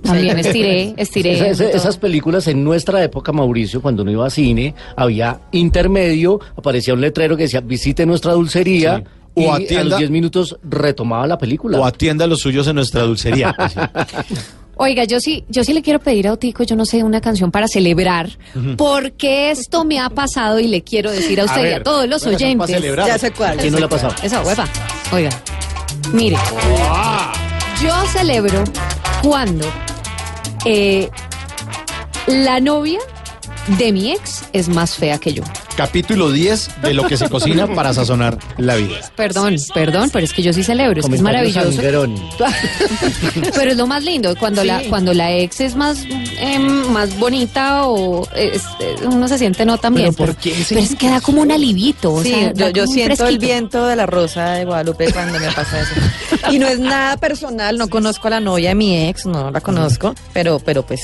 También 0.01 0.37
estiré, 0.37 0.93
estiré. 0.97 1.33
Esa- 1.33 1.47
esa- 1.47 1.63
todo. 1.65 1.75
esas 1.77 1.97
películas 1.97 2.47
en 2.47 2.63
nuestra 2.63 3.03
época, 3.03 3.31
Mauricio, 3.31 3.81
cuando 3.81 4.03
uno 4.03 4.11
iba 4.11 4.25
a 4.27 4.29
cine, 4.29 4.73
había 4.95 5.39
intermedio, 5.51 6.39
aparecía 6.55 6.93
un 6.93 7.01
letrero 7.01 7.35
que 7.35 7.43
decía 7.43 7.61
visite 7.61 8.05
nuestra 8.05 8.33
dulcería. 8.33 8.97
Sí. 8.97 9.03
Y 9.37 9.45
O 9.47 9.53
a 9.53 9.59
los 9.83 9.97
10 9.97 10.09
minutos 10.11 10.57
retomaba 10.63 11.27
la 11.27 11.37
película. 11.37 11.77
O 11.77 11.85
atienda 11.85 12.25
los 12.25 12.39
suyos 12.39 12.67
en 12.67 12.75
nuestra 12.75 13.01
dulcería. 13.01 13.53
Oiga, 14.77 15.05
yo 15.05 15.19
sí, 15.19 15.45
yo 15.49 15.63
sí 15.63 15.73
le 15.73 15.81
quiero 15.81 15.99
pedir 15.99 16.27
a 16.27 16.33
Otico, 16.33 16.63
yo 16.63 16.75
no 16.75 16.85
sé, 16.85 17.03
una 17.03 17.21
canción 17.21 17.51
para 17.51 17.67
celebrar, 17.67 18.29
porque 18.77 19.51
esto 19.51 19.85
me 19.85 19.99
ha 19.99 20.09
pasado 20.09 20.59
y 20.59 20.67
le 20.67 20.83
quiero 20.83 21.11
decir 21.11 21.39
a 21.39 21.45
usted 21.45 21.61
y 21.61 21.63
ver, 21.63 21.73
a 21.81 21.83
todos 21.83 22.07
los 22.09 22.23
para 22.23 22.35
oyentes. 22.35 22.69
celebrar. 22.71 23.07
Ya 23.07 23.17
sé 23.17 23.31
cuál. 23.31 23.57
¿Quién 23.57 23.71
no 23.73 23.79
le 23.79 23.85
ha 23.85 23.89
pasado? 23.89 24.13
Esa 24.21 24.41
huepa. 24.41 24.67
Oiga, 25.11 25.29
mire. 26.13 26.37
Yo 27.81 27.93
celebro 28.07 28.63
cuando 29.21 29.65
eh, 30.65 31.09
la 32.27 32.59
novia 32.59 32.99
de 33.77 33.91
mi 33.91 34.11
ex 34.11 34.43
es 34.53 34.67
más 34.69 34.95
fea 34.95 35.17
que 35.17 35.33
yo. 35.33 35.43
Capítulo 35.75 36.31
10 36.31 36.81
de 36.83 36.93
lo 36.93 37.05
que 37.05 37.17
se 37.17 37.29
cocina 37.29 37.67
para 37.67 37.93
sazonar 37.93 38.37
la 38.57 38.75
vida. 38.75 38.95
Perdón, 39.17 39.55
perdón, 39.73 40.09
pero 40.13 40.23
es 40.23 40.31
que 40.31 40.41
yo 40.41 40.53
sí 40.53 40.63
celebro, 40.63 41.01
es 41.01 41.05
que 41.07 41.15
es 41.15 41.21
maravilloso. 41.21 41.69
Pero 43.55 43.71
es 43.71 43.77
lo 43.77 43.85
más 43.87 44.03
lindo 44.03 44.33
cuando 44.37 44.63
la 44.63 44.81
cuando 44.89 45.13
la 45.13 45.33
ex 45.35 45.59
es 45.61 45.75
más 45.75 45.97
em, 46.39 46.87
más 46.91 47.17
bonita 47.19 47.87
o 47.87 48.25
es- 48.35 48.63
es- 48.79 49.01
uno 49.05 49.27
se 49.27 49.37
siente 49.37 49.65
no 49.65 49.77
tan 49.77 49.93
bien. 49.95 50.13
¿por 50.13 50.27
Pero, 50.27 50.39
qué 50.41 50.51
ese- 50.61 50.75
pero 50.75 50.85
es 50.85 50.95
que 50.95 51.09
da 51.09 51.19
como 51.21 51.41
un 51.41 51.51
alivito. 51.51 52.13
o 52.13 52.23
Sí, 52.23 52.29
sea, 52.29 52.71
yo, 52.71 52.87
siento 52.87 53.27
el 53.27 53.37
viento 53.39 53.85
de 53.87 53.95
la 53.97 54.05
rosa 54.05 54.51
de 54.51 54.65
Guadalupe 54.65 55.11
cuando 55.11 55.39
me 55.39 55.51
pasa 55.51 55.81
eso. 55.81 55.91
Y 56.51 56.59
no 56.59 56.67
es 56.67 56.79
nada 56.79 57.17
personal, 57.17 57.77
no 57.77 57.89
conozco 57.89 58.27
a 58.27 58.31
la 58.31 58.39
novia 58.39 58.69
de 58.69 58.75
mi 58.75 59.07
ex, 59.09 59.25
no 59.25 59.51
la 59.51 59.61
conozco, 59.61 60.13
pero, 60.31 60.59
pero 60.59 60.85
pues 60.85 61.01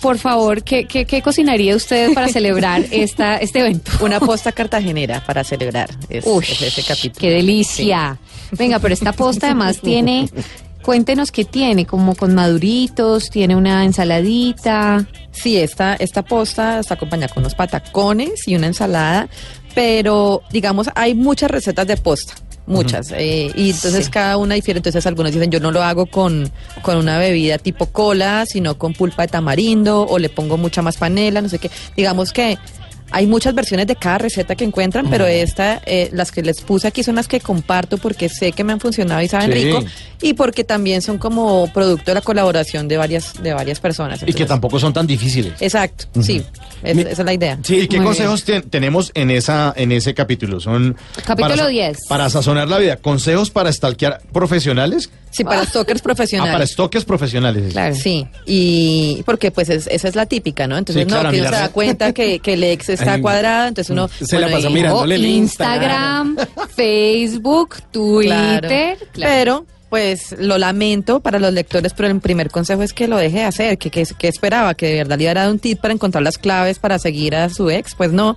Por 0.00 0.18
favor, 0.18 0.62
¿qué, 0.62 0.86
qué, 0.86 1.04
qué 1.04 1.20
cocinaría 1.22 1.76
usted 1.76 2.12
para 2.14 2.28
celebrar 2.32 2.84
esta, 2.90 3.36
este 3.36 3.60
evento? 3.60 3.92
una 4.00 4.18
posta 4.20 4.52
cartagenera 4.52 5.24
para 5.24 5.44
celebrar 5.44 5.90
es, 6.08 6.24
Uy, 6.26 6.44
es 6.50 6.62
ese 6.62 6.82
capítulo. 6.82 7.20
qué 7.20 7.30
delicia. 7.30 8.18
Venga, 8.52 8.78
pero 8.78 8.94
esta 8.94 9.12
posta 9.12 9.46
además 9.46 9.80
tiene, 9.82 10.28
cuéntenos 10.82 11.30
qué 11.30 11.44
tiene, 11.44 11.86
como 11.86 12.14
con 12.14 12.34
maduritos, 12.34 13.30
tiene 13.30 13.56
una 13.56 13.84
ensaladita. 13.84 15.06
Sí, 15.32 15.58
esta, 15.58 15.94
esta 15.94 16.22
posta 16.22 16.80
está 16.80 16.94
acompañada 16.94 17.32
con 17.32 17.42
unos 17.42 17.54
patacones 17.54 18.48
y 18.48 18.56
una 18.56 18.66
ensalada, 18.66 19.28
pero 19.74 20.42
digamos, 20.50 20.88
hay 20.94 21.14
muchas 21.14 21.50
recetas 21.50 21.86
de 21.86 21.96
posta. 21.96 22.34
Muchas. 22.70 23.10
eh, 23.12 23.50
y 23.54 23.70
entonces 23.70 24.06
Sí. 24.06 24.10
cada 24.10 24.36
una 24.36 24.54
difiere. 24.54 24.78
Entonces 24.78 25.04
algunos 25.06 25.32
dicen, 25.32 25.50
yo 25.50 25.60
no 25.60 25.70
lo 25.72 25.82
hago 25.82 26.06
con, 26.06 26.50
con 26.82 26.96
una 26.96 27.18
bebida 27.18 27.58
tipo 27.58 27.86
cola, 27.86 28.44
sino 28.46 28.76
con 28.78 28.92
pulpa 28.94 29.22
de 29.22 29.28
tamarindo, 29.28 30.06
o 30.06 30.18
le 30.18 30.28
pongo 30.28 30.56
mucha 30.56 30.82
más 30.82 30.96
panela, 30.96 31.42
no 31.42 31.48
sé 31.48 31.58
qué. 31.58 31.70
Digamos 31.96 32.32
que 32.32 32.58
hay 33.10 33.26
muchas 33.26 33.54
versiones 33.54 33.86
de 33.86 33.96
cada 33.96 34.18
receta 34.18 34.54
que 34.54 34.64
encuentran, 34.64 35.08
pero 35.10 35.26
esta, 35.26 35.80
eh, 35.86 36.10
las 36.12 36.30
que 36.32 36.42
les 36.42 36.60
puse 36.60 36.86
aquí 36.88 37.02
son 37.02 37.16
las 37.16 37.28
que 37.28 37.40
comparto 37.40 37.98
porque 37.98 38.28
sé 38.28 38.52
que 38.52 38.64
me 38.64 38.72
han 38.72 38.80
funcionado 38.80 39.20
y 39.22 39.28
saben 39.28 39.52
Sí. 39.52 39.64
rico, 39.64 39.84
y 40.22 40.34
porque 40.34 40.64
también 40.64 41.02
son 41.02 41.18
como 41.18 41.66
producto 41.72 42.10
de 42.10 42.14
la 42.14 42.20
colaboración 42.20 42.88
de 42.88 42.96
varias, 42.96 43.34
de 43.42 43.52
varias 43.54 43.80
personas. 43.80 44.20
Y 44.26 44.32
que 44.32 44.46
tampoco 44.46 44.78
son 44.78 44.92
tan 44.92 45.06
difíciles. 45.06 45.54
Exacto, 45.60 46.06
sí, 46.22 46.42
es- 46.82 46.94
Mi- 46.96 47.02
esa 47.02 47.10
es 47.10 47.18
la 47.24 47.32
idea. 47.32 47.58
Sí, 47.62 47.80
¿y 47.80 47.88
qué 47.88 47.96
Muy 47.96 48.06
consejos 48.06 48.44
te- 48.44 48.60
tenemos 48.62 49.10
en 49.14 49.30
esa 49.30 49.72
en 49.76 49.92
ese 49.92 50.14
capítulo? 50.14 50.60
Son 50.60 50.96
Capítulo 51.24 51.48
para 51.50 51.56
sa- 51.64 51.68
10. 51.68 51.98
Para 52.08 52.30
sazonar 52.30 52.68
la 52.68 52.78
vida, 52.78 52.96
consejos 52.96 53.50
para 53.50 53.72
stalkear 53.72 54.20
profesionales, 54.32 55.10
Sí, 55.30 55.44
para 55.44 55.64
stalkers 55.64 56.00
ah, 56.00 56.02
profesionales. 56.02 56.52
para 56.52 56.66
stalkers 56.66 57.04
profesionales. 57.04 57.72
Claro. 57.72 57.94
Sí, 57.94 58.26
y 58.46 59.22
porque 59.24 59.50
pues 59.50 59.68
es- 59.70 59.86
esa 59.86 60.08
es 60.08 60.16
la 60.16 60.26
típica, 60.26 60.66
¿no? 60.66 60.76
Entonces 60.76 61.04
Sí, 61.04 61.08
claro, 61.08 61.24
no, 61.24 61.30
que 61.30 61.40
uno 61.40 61.48
se 61.50 61.54
da 61.56 61.68
cuenta 61.68 62.12
que, 62.12 62.40
que 62.40 62.54
el 62.54 62.64
ex 62.64 62.88
está 62.88 63.20
cuadrado, 63.20 63.68
entonces 63.68 63.90
uno... 63.90 64.08
se 64.08 64.38
la 64.40 64.48
pasa 64.50 64.68
y- 64.68 64.72
mirándole 64.74 65.14
el 65.14 65.24
Instagram, 65.26 66.36
Facebook, 66.76 67.76
Claro. 67.92 68.60
Twitter. 68.60 68.98
claro. 69.12 69.32
Pero, 69.32 69.66
pues 69.88 70.36
lo 70.38 70.56
lamento 70.58 71.18
para 71.20 71.38
los 71.40 71.52
lectores, 71.52 71.92
pero 71.94 72.08
el 72.08 72.20
primer 72.20 72.50
consejo 72.50 72.82
es 72.82 72.92
que 72.92 73.08
lo 73.08 73.16
deje 73.16 73.38
de 73.38 73.44
hacer, 73.44 73.76
que, 73.78 73.90
que, 73.90 74.04
que 74.18 74.28
esperaba, 74.28 74.74
que 74.74 74.86
de 74.86 74.94
verdad 74.96 75.16
le 75.18 75.24
iba 75.24 75.32
a 75.32 75.34
dar 75.34 75.50
un 75.50 75.58
tip 75.58 75.80
para 75.80 75.92
encontrar 75.92 76.22
las 76.22 76.38
claves 76.38 76.78
para 76.78 76.98
seguir 77.00 77.34
a 77.34 77.48
su 77.50 77.70
ex, 77.70 77.94
pues 77.96 78.12
no. 78.12 78.36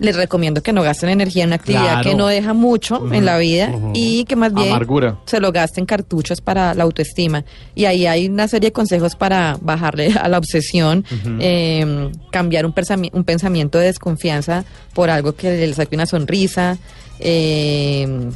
Les 0.00 0.14
recomiendo 0.16 0.62
que 0.62 0.72
no 0.72 0.82
gasten 0.82 1.08
energía 1.08 1.42
en 1.44 1.48
una 1.50 1.56
actividad 1.56 1.82
Claro. 2.02 2.10
que 2.10 2.14
no 2.16 2.26
deja 2.28 2.52
mucho 2.54 3.12
en 3.12 3.24
la 3.24 3.36
vida 3.38 3.72
y 3.94 4.24
que 4.26 4.36
más 4.36 4.54
bien 4.54 4.68
Amargura. 4.68 5.18
se 5.26 5.40
lo 5.40 5.50
gasten 5.52 5.86
cartuchos 5.86 6.40
para 6.40 6.72
la 6.74 6.84
autoestima. 6.84 7.44
Y 7.74 7.84
ahí 7.86 8.06
hay 8.06 8.28
una 8.28 8.46
serie 8.48 8.68
de 8.68 8.72
consejos 8.72 9.16
para 9.16 9.58
bajarle 9.60 10.12
a 10.20 10.28
la 10.28 10.38
obsesión, 10.38 11.04
eh, 11.40 12.10
cambiar 12.30 12.64
un, 12.66 12.74
un 13.12 13.24
pensamiento 13.24 13.78
de 13.78 13.86
desconfianza 13.86 14.64
por 14.94 15.10
algo 15.10 15.34
que 15.34 15.66
le 15.66 15.74
saque 15.74 15.96
una 15.96 16.06
sonrisa. 16.06 16.78
eh, 17.20 18.30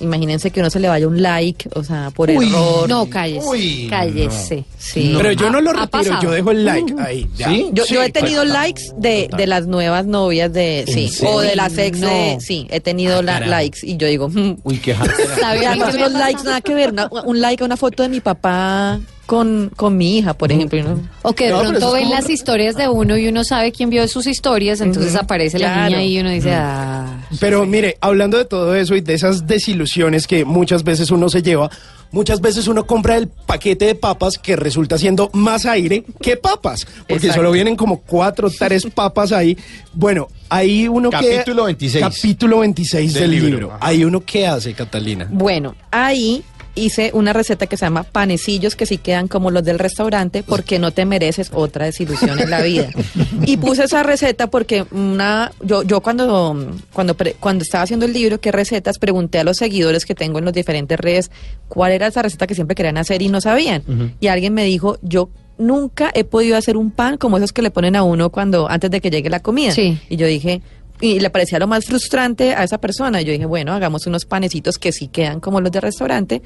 imagínense 0.00 0.50
que 0.50 0.60
uno 0.60 0.70
se 0.70 0.80
le 0.80 0.88
vaya 0.88 1.06
un 1.06 1.20
like, 1.22 1.68
o 1.74 1.84
sea, 1.84 2.10
por 2.10 2.30
Uy. 2.30 2.48
error. 2.48 2.88
No, 2.88 3.08
cállese. 3.08 3.46
Uy, 3.46 3.86
cállese. 3.88 4.64
Sí. 4.78 5.12
Pero 5.16 5.32
yo 5.32 5.50
no 5.50 5.60
lo 5.60 5.72
retiro, 5.72 6.18
yo 6.22 6.30
dejo 6.30 6.50
el 6.50 6.64
like 6.64 6.94
ahí. 6.98 7.26
ya. 7.36 7.48
¿Sí? 7.48 7.68
Yo, 7.72 7.84
yo 7.86 8.02
he 8.02 8.10
tenido 8.10 8.44
likes 8.44 8.82
de, 8.96 9.28
de 9.36 9.46
las 9.46 9.66
nuevas 9.66 10.06
novias 10.06 10.52
de 10.52 10.84
sí 10.86 11.08
serio? 11.08 11.34
o 11.34 11.40
de 11.40 11.54
las 11.56 11.76
ex 11.78 12.00
de 12.00 12.38
sí 12.40 12.66
he 12.70 12.80
tenido 12.80 13.22
la- 13.22 13.34
caramba. 13.34 13.56
likes 13.60 13.78
y 13.86 13.96
yo 13.96 14.06
digo 14.06 14.28
mm, 14.28 14.56
Uy, 14.64 14.78
qué 14.78 14.94
jartera. 14.94 15.36
¿Sabe 15.38 15.62
y 15.62 15.64
a 15.64 15.74
mí 15.74 15.80
además 15.82 15.88
qué 15.90 15.92
me 15.92 16.06
unos 16.06 16.12
pasa? 16.12 16.24
likes 16.26 16.44
nada 16.44 16.60
que 16.60 16.74
ver 16.74 16.90
una- 16.92 17.08
un 17.24 17.40
like 17.40 17.62
a 17.62 17.66
una 17.66 17.76
foto 17.76 18.02
de 18.02 18.08
mi 18.08 18.20
papá 18.20 18.98
con, 19.30 19.70
con 19.76 19.96
mi 19.96 20.18
hija 20.18 20.34
por 20.34 20.50
ejemplo 20.50 20.98
O 21.22 21.32
que 21.34 21.44
de 21.44 21.50
No, 21.52 21.60
pronto 21.60 21.92
ven 21.92 22.02
como- 22.02 22.14
las 22.16 22.28
historias 22.28 22.74
de 22.74 22.88
uno 22.88 23.16
y 23.16 23.28
uno 23.28 23.44
sabe 23.44 23.70
quién 23.70 23.88
vio 23.88 24.08
sus 24.08 24.26
historias, 24.26 24.80
entonces 24.80 25.14
aparece 25.14 25.56
la 25.60 25.72
claro. 25.72 25.84
niña 25.90 25.98
ahí 25.98 26.16
y 26.16 26.20
uno 26.20 26.30
dice, 26.30 26.52
ah. 26.52 27.20
Pero 27.38 27.64
mire, 27.64 27.96
hablando 28.00 28.38
de 28.38 28.44
todo 28.44 28.74
eso 28.74 28.96
y 28.96 29.02
de 29.02 29.14
esas 29.14 29.46
desilusiones 29.46 30.26
que 30.26 30.44
muchas 30.44 30.82
veces 30.82 31.12
uno 31.12 31.28
se 31.28 31.42
lleva, 31.42 31.70
muchas 32.10 32.40
veces 32.40 32.66
uno 32.66 32.86
compra 32.88 33.16
el 33.18 33.28
paquete 33.28 33.84
de 33.84 33.94
papas 33.94 34.36
que 34.36 34.56
resulta 34.56 34.98
siendo 34.98 35.30
más 35.32 35.64
aire 35.64 36.02
que 36.20 36.36
papas, 36.36 36.84
porque 37.08 37.26
Exacto. 37.26 37.34
solo 37.34 37.52
vienen 37.52 37.76
como 37.76 38.00
cuatro, 38.00 38.50
tres 38.50 38.84
papas 38.92 39.30
ahí. 39.30 39.56
Bueno, 39.92 40.26
ahí 40.48 40.88
uno 40.88 41.08
que... 41.10 41.16
Capítulo 41.36 41.66
26. 41.66 42.04
Capítulo 42.04 42.58
26 42.58 43.14
del, 43.14 43.22
Del 43.22 43.30
libro. 43.30 43.48
libro. 43.48 43.78
Ahí 43.80 44.02
uno 44.04 44.24
qué 44.24 44.48
hace, 44.48 44.74
Catalina. 44.74 45.28
Bueno, 45.30 45.76
ahí 45.92 46.42
hice 46.74 47.10
una 47.14 47.32
receta 47.32 47.66
que 47.66 47.76
se 47.76 47.84
llama 47.86 48.02
panecillos 48.04 48.76
que 48.76 48.86
sí 48.86 48.98
quedan 48.98 49.28
como 49.28 49.50
los 49.50 49.64
del 49.64 49.78
restaurante 49.78 50.42
porque 50.42 50.78
no 50.78 50.92
te 50.92 51.04
mereces 51.04 51.50
otra 51.52 51.86
desilusión 51.86 52.38
en 52.38 52.50
la 52.50 52.62
vida. 52.62 52.88
Y 53.46 53.56
puse 53.56 53.84
esa 53.84 54.02
receta 54.02 54.48
porque 54.48 54.84
una 54.90 55.50
yo 55.62 55.82
yo 55.82 56.00
cuando 56.02 56.74
cuando 56.92 57.14
pre- 57.14 57.34
cuando 57.40 57.62
estaba 57.62 57.82
haciendo 57.84 58.06
el 58.06 58.12
libro 58.12 58.38
qué 58.40 58.52
recetas 58.52 58.98
pregunté 58.98 59.38
a 59.38 59.44
los 59.44 59.56
seguidores 59.56 60.04
que 60.04 60.14
tengo 60.14 60.38
en 60.38 60.44
las 60.44 60.54
diferentes 60.54 60.98
redes 61.00 61.30
cuál 61.68 61.92
era 61.92 62.06
esa 62.08 62.22
receta 62.22 62.46
que 62.46 62.54
siempre 62.54 62.74
querían 62.74 62.98
hacer 62.98 63.22
y 63.22 63.28
no 63.28 63.40
sabían. 63.40 63.82
Y 64.20 64.26
alguien 64.28 64.54
me 64.54 64.64
dijo, 64.64 64.98
"Yo 65.02 65.30
nunca 65.58 66.10
he 66.14 66.24
podido 66.24 66.56
hacer 66.56 66.76
un 66.76 66.90
pan 66.90 67.16
como 67.16 67.36
esos 67.38 67.52
que 67.52 67.62
le 67.62 67.70
ponen 67.70 67.96
a 67.96 68.02
uno 68.02 68.30
cuando 68.30 68.68
antes 68.70 68.90
de 68.90 69.00
que 69.00 69.10
llegue 69.10 69.30
la 69.30 69.40
comida." 69.40 69.72
Sí. 69.72 69.98
Y 70.08 70.16
yo 70.16 70.26
dije, 70.26 70.62
y 71.00 71.20
le 71.20 71.30
parecía 71.30 71.58
lo 71.58 71.66
más 71.66 71.84
frustrante 71.84 72.54
a 72.54 72.64
esa 72.64 72.78
persona. 72.78 73.22
Yo 73.22 73.32
dije, 73.32 73.46
bueno, 73.46 73.72
hagamos 73.72 74.06
unos 74.06 74.24
panecitos 74.24 74.78
que 74.78 74.92
sí 74.92 75.08
quedan 75.08 75.40
como 75.40 75.60
los 75.60 75.72
de 75.72 75.80
restaurante 75.80 76.42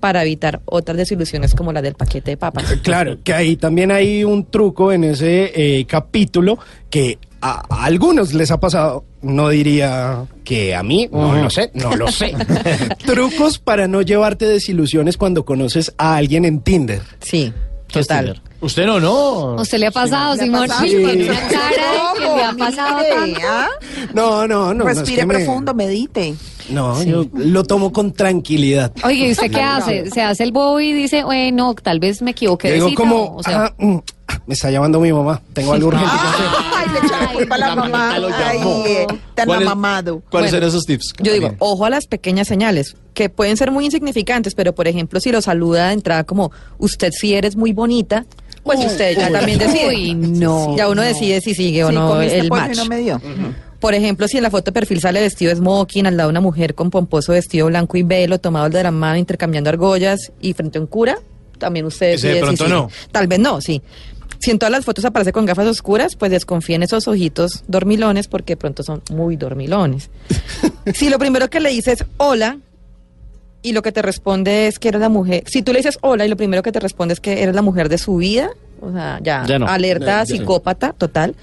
para 0.00 0.22
evitar 0.22 0.60
otras 0.66 0.96
desilusiones 0.96 1.54
como 1.54 1.72
la 1.72 1.82
del 1.82 1.94
paquete 1.94 2.32
de 2.32 2.36
papas. 2.36 2.64
Claro, 2.82 3.18
que 3.24 3.32
ahí 3.32 3.56
también 3.56 3.90
hay 3.90 4.24
un 4.24 4.44
truco 4.44 4.92
en 4.92 5.04
ese 5.04 5.52
eh, 5.54 5.84
capítulo 5.86 6.58
que 6.90 7.18
a, 7.40 7.62
a 7.68 7.84
algunos 7.84 8.34
les 8.34 8.50
ha 8.50 8.60
pasado, 8.60 9.04
no 9.22 9.48
diría 9.48 10.26
que 10.44 10.74
a 10.74 10.82
mí, 10.82 11.08
no 11.10 11.34
lo 11.34 11.50
sé, 11.50 11.70
no 11.74 11.96
lo 11.96 12.08
sé. 12.08 12.34
Trucos 13.06 13.58
para 13.58 13.88
no 13.88 14.02
llevarte 14.02 14.46
desilusiones 14.46 15.16
cuando 15.16 15.44
conoces 15.44 15.92
a 15.98 16.16
alguien 16.16 16.44
en 16.44 16.60
Tinder. 16.60 17.02
Sí, 17.20 17.52
¿Qué. 18.00 18.14
Tinder? 18.14 18.42
Usted 18.60 18.86
no, 18.86 18.98
no. 19.00 19.58
¿A 19.58 19.62
usted 19.62 19.78
le 19.78 19.86
ha 19.86 19.90
pasado, 19.90 20.34
¿Le 20.34 20.42
ha 20.42 20.44
Simón? 20.44 20.66
pasado? 20.68 20.82
Sí, 20.84 20.90
Sí. 20.90 20.96
una 21.04 21.40
cara 21.48 22.12
de 22.14 22.18
que 22.20 22.36
le 22.36 22.42
ha 22.44 22.52
pasado 22.52 22.98
tanto. 23.14 23.40
¿ah? 23.46 23.68
No, 24.14 24.48
no, 24.48 24.74
no. 24.74 24.84
no 24.84 24.88
es 24.90 24.98
Respire 24.98 25.26
me- 25.26 25.34
profundo, 25.34 25.74
medite. 25.74 26.34
No, 26.70 27.00
yo 27.04 27.26
lo 27.34 27.62
tomo 27.64 27.92
con 27.92 28.12
tranquilidad. 28.12 28.90
Oye, 29.04 29.28
¿y 29.28 29.32
usted 29.32 29.50
qué 29.52 29.62
hace? 29.62 30.10
¿Se 30.10 30.20
hace 30.22 30.42
el 30.42 30.50
bobo 30.52 30.80
y 30.80 30.92
dice, 30.92 31.22
bueno, 31.22 31.74
tal 31.80 32.00
vez 32.00 32.22
me 32.22 32.32
equivoqué 32.32 32.72
digo 32.72 32.92
como, 32.94 33.36
o- 33.36 33.42
sea, 33.42 33.66
ah, 33.66 33.74
mm, 33.78 33.98
me 34.46 34.54
está 34.54 34.70
llamando 34.70 34.98
mi 34.98 35.12
mamá, 35.12 35.40
tengo 35.52 35.72
algo 35.74 35.88
urgente 35.88 36.10
que 36.10 36.26
hacer. 36.26 37.25
Culpa 37.36 37.54
a 37.54 37.58
la 37.58 37.66
La 37.68 37.76
mamá. 37.76 38.14
Ay, 38.14 38.58
eh, 38.86 39.06
tan 39.34 39.46
¿Cuál 39.46 39.62
es- 39.62 39.66
amamado. 39.66 40.22
¿Cuáles 40.30 40.50
Bueno, 40.50 40.66
son 40.66 40.68
esos 40.68 40.86
tips? 40.86 41.12
Yo 41.20 41.32
digo, 41.32 41.54
ojo 41.58 41.84
a 41.84 41.90
las 41.90 42.06
pequeñas 42.06 42.48
señales, 42.48 42.96
que 43.14 43.28
pueden 43.28 43.56
ser 43.56 43.70
muy 43.70 43.84
insignificantes, 43.84 44.54
pero 44.54 44.74
por 44.74 44.88
ejemplo, 44.88 45.20
si 45.20 45.30
lo 45.32 45.40
saluda 45.42 45.88
de 45.88 45.94
entrada 45.94 46.24
como, 46.24 46.50
usted 46.78 47.10
sí 47.12 47.34
eres 47.34 47.56
muy 47.56 47.72
bonita, 47.72 48.26
pues 48.62 48.84
usted 48.84 49.16
ya 49.16 49.30
también 49.30 49.58
decide. 49.58 49.88
Uy, 49.88 50.14
no. 50.14 50.76
Ya 50.76 50.88
uno 50.88 51.02
decide 51.02 51.40
si 51.40 51.54
sigue 51.54 51.84
o 51.84 51.88
Sí, 51.90 51.94
no 51.94 52.08
comiste 52.08 52.38
el 52.38 52.48
match. 52.50 52.76
no 52.76 52.86
me 52.86 52.98
dio. 52.98 53.20
Por 53.80 53.94
ejemplo, 53.94 54.26
si 54.26 54.38
en 54.38 54.42
la 54.42 54.50
foto 54.50 54.64
de 54.66 54.72
perfil 54.72 55.00
sale 55.00 55.20
vestido 55.20 55.50
de 55.50 55.56
smoking, 55.56 56.06
al 56.06 56.16
lado 56.16 56.28
de 56.28 56.32
una 56.32 56.40
mujer 56.40 56.74
con 56.74 56.90
pomposo 56.90 57.32
vestido 57.32 57.66
blanco 57.66 57.96
y 57.98 58.02
velo, 58.02 58.38
tomados 58.40 58.70
de 58.72 58.82
la 58.82 58.90
mano, 58.90 59.16
intercambiando 59.18 59.68
argollas 59.70 60.32
y 60.40 60.54
frente 60.54 60.78
a 60.78 60.80
un 60.80 60.86
cura, 60.86 61.18
también 61.58 61.84
usted 61.86 62.14
Ese 62.14 62.26
de 62.28 62.34
decide 62.34 62.50
si 62.50 62.56
pronto 62.56 62.64
sigue. 62.64 62.76
no. 63.06 63.10
Tal 63.12 63.26
vez 63.28 63.38
no, 63.38 63.60
sí. 63.60 63.82
Si 64.38 64.50
en 64.50 64.58
todas 64.58 64.70
las 64.72 64.84
fotos 64.84 65.04
aparece 65.04 65.32
con 65.32 65.46
gafas 65.46 65.66
oscuras, 65.66 66.16
pues 66.16 66.30
desconfíen 66.30 66.82
esos 66.82 67.08
ojitos 67.08 67.64
dormilones 67.68 68.28
porque 68.28 68.52
de 68.52 68.56
pronto 68.56 68.82
son 68.82 69.02
muy 69.10 69.36
dormilones. 69.36 70.10
si 70.94 71.08
lo 71.10 71.18
primero 71.18 71.48
que 71.48 71.60
le 71.60 71.70
dices 71.70 72.00
es 72.02 72.06
hola 72.18 72.58
y 73.62 73.72
lo 73.72 73.82
que 73.82 73.92
te 73.92 74.02
responde 74.02 74.68
es 74.68 74.78
que 74.78 74.88
eres 74.88 75.00
la 75.00 75.08
mujer, 75.08 75.42
si 75.46 75.62
tú 75.62 75.72
le 75.72 75.78
dices 75.80 75.98
hola 76.02 76.24
y 76.24 76.28
lo 76.28 76.36
primero 76.36 76.62
que 76.62 76.70
te 76.72 76.78
responde 76.80 77.14
es 77.14 77.20
que 77.20 77.42
eres 77.42 77.54
la 77.54 77.62
mujer 77.62 77.88
de 77.88 77.98
su 77.98 78.16
vida, 78.16 78.50
o 78.80 78.92
sea, 78.92 79.18
ya, 79.22 79.44
Ya 79.46 79.58
no. 79.58 79.66
alerta 79.66 80.06
Ya, 80.06 80.24
ya. 80.24 80.26
psicópata 80.26 80.92
total. 80.92 81.34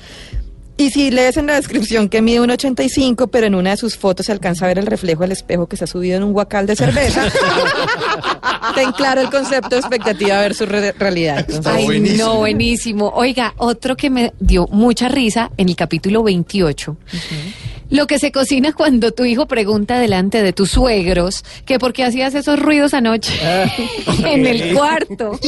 Y 0.76 0.90
si 0.90 1.12
lees 1.12 1.38
en 1.38 1.46
la 1.48 1.54
descripción 1.56 2.10
que 2.10 2.22
mide 2.24 2.42
1,85, 2.42 3.30
pero 3.32 3.46
en 3.46 3.54
una 3.54 3.70
de 3.72 3.78
sus 3.78 3.96
fotos 3.96 4.26
se 4.26 4.32
alcanza 4.32 4.66
a 4.66 4.70
ver 4.70 4.80
el 4.80 4.88
reflejo 4.88 5.22
del 5.22 5.32
espejo 5.32 5.68
que 5.68 5.78
se 5.78 5.84
ha 5.84 5.88
subido 5.88 6.18
en 6.18 6.24
un 6.24 6.34
guacal 6.34 6.66
de 6.66 6.76
cerveza, 6.76 7.32
ten 8.76 8.92
claro 8.94 9.22
el 9.22 9.30
concepto 9.30 9.70
de 9.70 9.78
expectativa 9.78 10.40
versus 10.40 10.68
re- 10.68 10.92
realidad. 10.94 11.40
Entonces, 11.48 11.68
Ay, 11.74 11.86
buenísimo. 11.86 12.26
no, 12.26 12.36
buenísimo. 12.38 13.10
Oiga, 13.16 13.54
otro 13.58 13.96
que 13.96 14.10
me 14.10 14.34
dio 14.40 14.68
mucha 14.72 15.10
risa 15.10 15.52
en 15.58 15.70
el 15.70 15.76
capítulo 15.76 16.24
28. 16.24 16.98
Lo 17.92 18.08
que 18.08 18.18
se 18.18 18.32
cocina 18.32 18.74
cuando 18.74 19.12
tu 19.12 19.26
hijo 19.26 19.46
pregunta 19.46 20.00
delante 20.00 20.42
de 20.42 20.54
tus 20.54 20.72
suegros 20.72 21.44
que 21.66 21.78
por 21.78 21.94
qué 21.94 22.04
hacías 22.04 22.34
esos 22.34 22.60
ruidos 22.60 22.96
anoche 22.96 23.32
en 24.26 24.48
el 24.48 24.74
cuarto. 24.74 25.40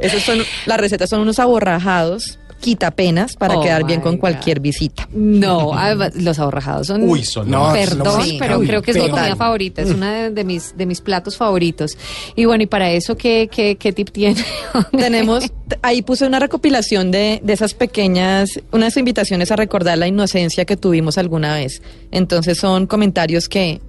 esos 0.00 0.22
son, 0.22 0.38
las 0.66 0.80
recetas 0.80 1.08
son 1.10 1.20
unos 1.20 1.38
aborrajados, 1.38 2.40
quitapenas, 2.60 3.36
para 3.36 3.56
Oh, 3.58 3.62
quedar 3.62 3.84
bien 3.84 4.00
con 4.00 4.14
God. 4.14 4.20
cualquier 4.20 4.60
visita. 4.60 5.08
No, 5.12 5.74
además, 5.74 6.14
los 6.16 6.38
ahorrajados 6.38 6.88
son... 6.88 7.08
Uy, 7.08 7.22
son 7.24 7.50
No, 7.50 7.72
Perdón, 7.72 8.22
Sí, 8.24 8.36
pero 8.38 8.58
uy, 8.58 8.66
creo 8.66 8.82
que 8.82 8.90
es 8.90 8.96
mi 8.96 9.08
comida 9.08 9.36
favorita, 9.36 9.82
es 9.82 9.90
una 9.90 10.12
de, 10.14 10.30
de 10.30 10.44
mis 10.44 10.76
de 10.76 10.86
mis 10.86 11.00
platos 11.00 11.36
favoritos. 11.36 11.96
Y 12.36 12.44
bueno, 12.46 12.64
y 12.64 12.66
para 12.66 12.90
eso 12.90 13.16
qué 13.16 13.48
qué, 13.50 13.76
qué 13.76 13.92
tip 13.92 14.10
tiene? 14.10 14.44
Tenemos, 14.96 15.44
ahí 15.82 16.02
puse 16.02 16.26
una 16.26 16.38
recopilación 16.40 17.10
de, 17.10 17.40
de 17.42 17.52
esas 17.52 17.74
pequeñas, 17.74 18.60
unas 18.72 18.96
invitaciones 18.96 19.50
a 19.52 19.56
recordar 19.56 19.96
la 19.98 20.08
inocencia 20.08 20.64
que 20.64 20.76
tuvimos 20.76 21.16
alguna 21.18 21.54
vez. 21.54 21.80
Entonces 22.10 22.58
son 22.58 22.86
comentarios 22.86 23.48
que, 23.48 23.80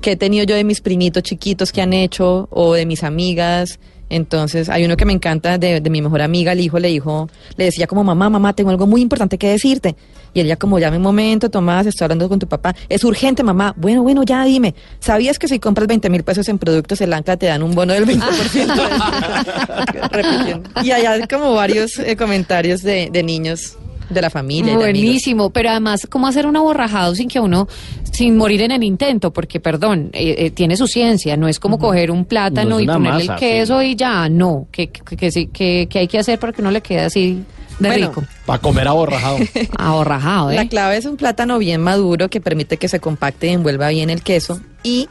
que 0.00 0.12
he 0.12 0.16
tenido 0.16 0.44
yo 0.44 0.54
de 0.54 0.64
mis 0.64 0.80
primitos 0.80 1.22
chiquitos 1.22 1.72
que 1.72 1.80
han 1.82 1.92
hecho 1.92 2.48
o 2.50 2.74
de 2.74 2.86
mis 2.86 3.02
amigas. 3.04 3.78
Entonces 4.12 4.68
hay 4.68 4.84
uno 4.84 4.94
que 4.94 5.06
me 5.06 5.14
encanta 5.14 5.56
de, 5.56 5.80
de 5.80 5.90
mi 5.90 6.02
mejor 6.02 6.20
amiga, 6.20 6.52
el 6.52 6.60
hijo 6.60 6.78
le 6.78 6.88
dijo, 6.88 7.30
le 7.56 7.64
decía 7.64 7.86
como 7.86 8.04
mamá, 8.04 8.28
mamá, 8.28 8.52
tengo 8.52 8.68
algo 8.68 8.86
muy 8.86 9.00
importante 9.00 9.38
que 9.38 9.48
decirte. 9.48 9.96
Y 10.34 10.40
ella 10.40 10.56
como, 10.56 10.78
llame 10.78 10.98
un 10.98 11.02
momento, 11.02 11.48
Tomás, 11.48 11.86
estoy 11.86 12.04
hablando 12.04 12.28
con 12.28 12.38
tu 12.38 12.46
papá. 12.46 12.74
Es 12.90 13.04
urgente, 13.04 13.42
mamá. 13.42 13.74
Bueno, 13.76 14.02
bueno, 14.02 14.22
ya 14.22 14.44
dime. 14.44 14.74
¿Sabías 15.00 15.38
que 15.38 15.48
si 15.48 15.58
compras 15.58 15.88
20 15.88 16.10
mil 16.10 16.24
pesos 16.24 16.46
en 16.50 16.58
productos, 16.58 17.00
el 17.00 17.12
Ancla 17.12 17.38
te 17.38 17.46
dan 17.46 17.62
un 17.62 17.74
bono 17.74 17.94
del 17.94 18.06
20%? 18.06 18.20
Repitiendo. 20.10 20.70
Y 20.82 20.90
allá 20.90 21.12
hay 21.12 21.26
como 21.26 21.54
varios 21.54 21.98
eh, 21.98 22.14
comentarios 22.16 22.82
de, 22.82 23.08
de 23.10 23.22
niños 23.22 23.78
de 24.08 24.20
la 24.20 24.30
familia. 24.30 24.72
y 24.72 24.76
de 24.76 24.84
amigos. 24.84 24.84
Buenísimo, 24.84 25.50
pero 25.50 25.70
además, 25.70 26.06
¿cómo 26.08 26.26
hacer 26.26 26.46
un 26.46 26.56
aborrajado 26.56 27.14
sin 27.14 27.28
que 27.28 27.40
uno, 27.40 27.68
sin 28.10 28.36
morir 28.36 28.62
en 28.62 28.72
el 28.72 28.82
intento? 28.82 29.32
Porque, 29.32 29.60
perdón, 29.60 30.10
eh, 30.12 30.34
eh, 30.38 30.50
tiene 30.50 30.76
su 30.76 30.86
ciencia, 30.86 31.36
no 31.36 31.48
es 31.48 31.58
como 31.58 31.78
coger 31.78 32.10
un 32.10 32.24
plátano 32.24 32.70
No 32.70 32.80
y 32.80 32.86
ponerle 32.86 33.24
masa, 33.24 33.34
el 33.34 33.38
queso 33.38 33.80
sí. 33.80 33.86
y 33.86 33.96
ya, 33.96 34.28
no, 34.28 34.66
que, 34.70 34.88
que, 34.88 35.16
que, 35.16 35.30
sí, 35.30 35.46
que, 35.46 35.86
que 35.88 35.98
hay 36.00 36.08
que 36.08 36.18
hacer 36.18 36.38
para 36.38 36.52
que 36.52 36.60
uno 36.60 36.70
le 36.70 36.80
quede 36.80 37.00
así 37.00 37.42
de 37.78 37.88
Bueno, 37.88 38.08
rico. 38.08 38.24
Para 38.46 38.58
comer 38.60 38.88
aborrajado. 38.88 39.38
Aborrajado, 39.78 40.50
¿eh? 40.50 40.56
La 40.56 40.68
clave 40.68 40.96
es 40.96 41.04
un 41.06 41.16
plátano 41.16 41.58
bien 41.58 41.80
maduro 41.80 42.28
que 42.28 42.40
permite 42.40 42.76
que 42.76 42.88
se 42.88 43.00
compacte 43.00 43.48
y 43.48 43.50
envuelva 43.50 43.88
bien 43.88 44.10
el 44.10 44.22
queso. 44.22 44.60
Y 44.82 45.08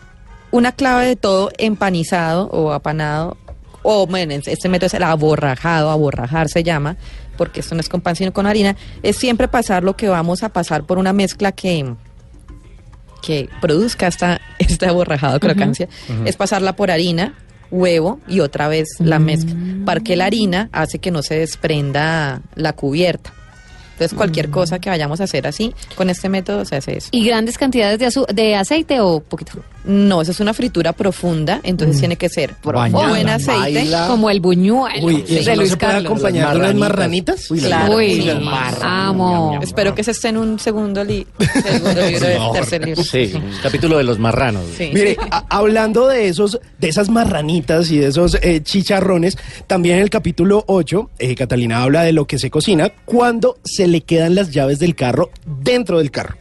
una 0.51 0.71
clave 0.71 1.08
de 1.08 1.15
todo 1.15 1.51
empanizado 1.58 2.47
o 2.47 2.71
apanado, 2.71 3.38
o 3.84 4.06
bueno, 4.06 4.34
este 4.34 4.69
método 4.69 4.88
es 4.88 4.93
el 4.93 5.04
aborrajado, 5.04 5.89
aborrajar 5.89 6.49
se 6.49 6.63
llama, 6.63 6.97
porque 7.41 7.62
esto 7.62 7.73
no 7.73 7.82
es 7.82 7.89
con 7.89 8.01
pan 8.01 8.15
sino 8.15 8.32
con 8.32 8.45
harina, 8.45 8.75
es 9.01 9.15
siempre 9.17 9.47
pasar 9.47 9.84
lo 9.84 9.95
que 9.95 10.08
vamos 10.08 10.43
a 10.43 10.49
pasar 10.49 10.84
por 10.84 10.99
una 10.99 11.12
mezcla 11.12 11.51
que 11.51 11.95
que 13.23 13.49
produzca 13.62 14.06
esta, 14.08 14.39
este 14.60 14.86
aborrajado 14.86 15.39
crocancia, 15.39 15.88
es 16.25 16.36
pasarla 16.36 16.75
por 16.75 16.91
harina, 16.91 17.34
huevo 17.71 18.19
y 18.27 18.41
otra 18.41 18.67
vez 18.67 18.88
la 18.99 19.17
mezcla, 19.17 19.56
porque 19.86 20.15
la 20.15 20.25
harina 20.25 20.69
hace 20.71 20.99
que 20.99 21.10
no 21.10 21.23
se 21.23 21.36
desprenda 21.39 22.41
la 22.54 22.73
cubierta. 22.73 23.34
Entonces 23.93 24.15
cualquier 24.17 24.49
cosa 24.49 24.77
que 24.80 24.89
vayamos 24.89 25.19
a 25.21 25.25
hacer 25.25 25.47
así, 25.47 25.73
con 25.95 26.10
este 26.12 26.30
método 26.30 26.63
se 26.65 26.75
hace 26.75 26.97
eso. 26.97 27.10
¿Y 27.12 27.25
grandes 27.25 27.58
cantidades 27.58 27.97
de, 27.99 28.08
azu- 28.08 28.27
de 28.32 28.56
aceite 28.56 28.99
o 28.99 29.19
poquito? 29.19 29.63
No, 29.84 30.22
eso 30.22 30.32
es 30.32 30.39
una 30.39 30.54
fritura 30.54 30.94
profunda, 30.94 31.60
entonces 31.63 31.98
tiene 32.00 32.15
que 32.15 32.30
ser 32.30 32.56
Bañada, 32.63 33.10
buen 33.10 33.28
aceite. 33.30 33.60
baila. 33.80 34.08
Como 34.08 34.30
el 34.30 34.39
buñuelo 34.39 35.06
Uy, 35.06 35.24
¿y 35.28 35.34
de 35.34 35.39
eso 35.39 35.50
no 35.52 35.56
Luis 35.58 35.70
se 35.72 35.78
puede 35.78 35.91
Carlos. 35.94 36.12
acompañar 36.12 36.54
con 36.54 36.62
las 36.62 36.76
marranitas? 36.76 37.50
Uy, 37.52 37.60
Claro. 37.60 37.96
Uy, 37.96 38.06
Uy, 38.20 38.22
las 38.26 38.76
amo. 38.82 39.60
Espero 39.62 39.96
que 39.96 40.02
ese 40.02 40.12
esté 40.12 40.30
en 40.30 40.38
un 40.38 40.60
segundo, 40.60 41.04
li- 41.04 41.26
segundo 41.63 41.94
libro, 42.08 42.28
del 42.28 42.41
tercer 42.54 42.86
libro. 42.86 43.04
Sí, 43.04 43.32
un 43.34 43.52
capítulo 43.63 43.98
de 43.98 44.04
los 44.04 44.20
marranos. 44.20 44.63
Sí. 44.78 44.91
Mire, 44.94 45.17
hablando 45.50 46.08
de 46.08 46.28
esos, 46.28 46.60
de 46.80 46.88
esas 46.89 47.10
marranitas 47.10 47.89
y 47.91 47.98
de 47.98 48.08
esos 48.08 48.36
eh, 48.41 48.62
chicharrones, 48.63 49.38
también 49.67 49.98
en 49.98 50.04
el 50.04 50.10
capítulo 50.10 50.63
8, 50.67 51.10
eh, 51.20 51.36
Catalina 51.36 51.82
habla 51.84 52.04
de 52.04 52.12
lo 52.12 52.26
que 52.28 52.38
se 52.39 52.50
cocina 52.52 52.91
cuando 53.06 53.58
se 53.63 53.88
le 53.88 54.02
quedan 54.02 54.36
las 54.36 54.52
llaves 54.52 54.80
del 54.80 54.96
carro 54.96 55.32
dentro 55.46 55.98
del 55.98 56.12
carro. 56.12 56.36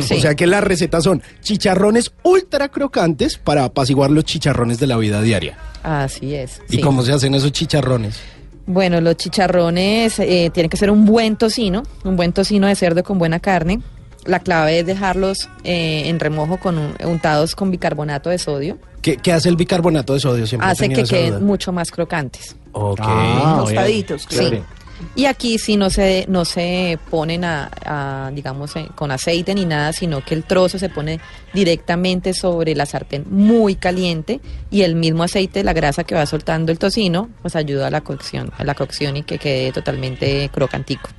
Sí. 0.00 0.14
O 0.16 0.20
sea 0.20 0.34
que 0.34 0.46
las 0.46 0.62
recetas 0.64 1.04
son 1.04 1.22
chicharrones 1.40 2.12
ultra 2.22 2.68
crocantes 2.68 3.38
para 3.38 3.64
apaciguar 3.64 4.10
los 4.10 4.24
chicharrones 4.24 4.78
de 4.78 4.86
la 4.86 4.96
vida 4.96 5.20
diaria. 5.22 5.56
Así 5.82 6.34
es. 6.34 6.60
¿Y 6.68 6.76
sí. 6.76 6.80
cómo 6.80 7.02
se 7.02 7.12
hacen 7.12 7.34
esos 7.34 7.52
chicharrones? 7.52 8.18
Bueno, 8.66 9.00
los 9.00 9.16
chicharrones 9.16 10.18
eh, 10.18 10.50
tienen 10.52 10.70
que 10.70 10.76
ser 10.76 10.90
un 10.90 11.04
buen 11.04 11.36
tocino, 11.36 11.82
un 12.04 12.16
buen 12.16 12.32
tocino 12.32 12.66
de 12.66 12.74
cerdo 12.74 13.02
con 13.02 13.18
buena 13.18 13.38
carne. 13.40 13.80
la 14.24 14.38
clave 14.40 14.78
es 14.80 14.86
dejarlos 14.86 15.50
eh, 15.64 16.04
en 16.08 16.18
remojo 16.18 16.58
con 16.58 16.78
un- 16.78 16.94
untados 17.04 17.54
con 17.54 17.70
bicarbonato 17.70 18.30
de 18.30 18.38
sodio. 18.38 18.78
¿Qué, 19.02 19.18
qué 19.18 19.32
hace 19.34 19.50
el 19.50 19.56
bicarbonato 19.56 20.14
de 20.14 20.20
sodio? 20.20 20.46
Siempre 20.46 20.66
Hace 20.70 20.88
que 20.88 21.02
duda. 21.02 21.04
queden 21.10 21.44
mucho 21.44 21.72
más 21.72 21.90
crocantes. 21.90 22.56
Ok. 22.72 23.00
Ah, 23.02 23.56
Tostaditos, 23.60 24.26
bien. 24.28 24.48
claro. 24.50 24.64
Y 25.14 25.26
aquí 25.26 25.58
sí 25.58 25.76
no 25.76 25.90
se, 25.90 26.26
no 26.28 26.44
se 26.44 26.98
ponen 27.10 27.44
a, 27.44 28.30
digamos, 28.34 28.74
eh, 28.76 28.88
con 28.94 29.10
aceite 29.10 29.54
ni 29.54 29.64
nada, 29.64 29.92
sino 29.92 30.24
que 30.24 30.34
el 30.34 30.44
trozo 30.44 30.78
se 30.78 30.88
pone 30.88 31.20
directamente 31.52 32.34
sobre 32.34 32.74
la 32.74 32.86
sartén 32.86 33.24
muy 33.30 33.76
caliente 33.76 34.40
y 34.70 34.82
el 34.82 34.94
mismo 34.94 35.22
aceite, 35.22 35.64
la 35.64 35.72
grasa 35.72 36.04
que 36.04 36.14
va 36.14 36.26
soltando 36.26 36.72
el 36.72 36.78
tocino, 36.78 37.30
pues 37.42 37.56
ayuda 37.56 37.88
a 37.88 37.90
la 37.90 38.00
cocción, 38.00 38.50
a 38.56 38.64
la 38.64 38.74
cocción 38.74 39.16
y 39.16 39.22
que 39.22 39.38
quede 39.38 39.72
totalmente 39.72 40.48
crocantico. 40.52 41.10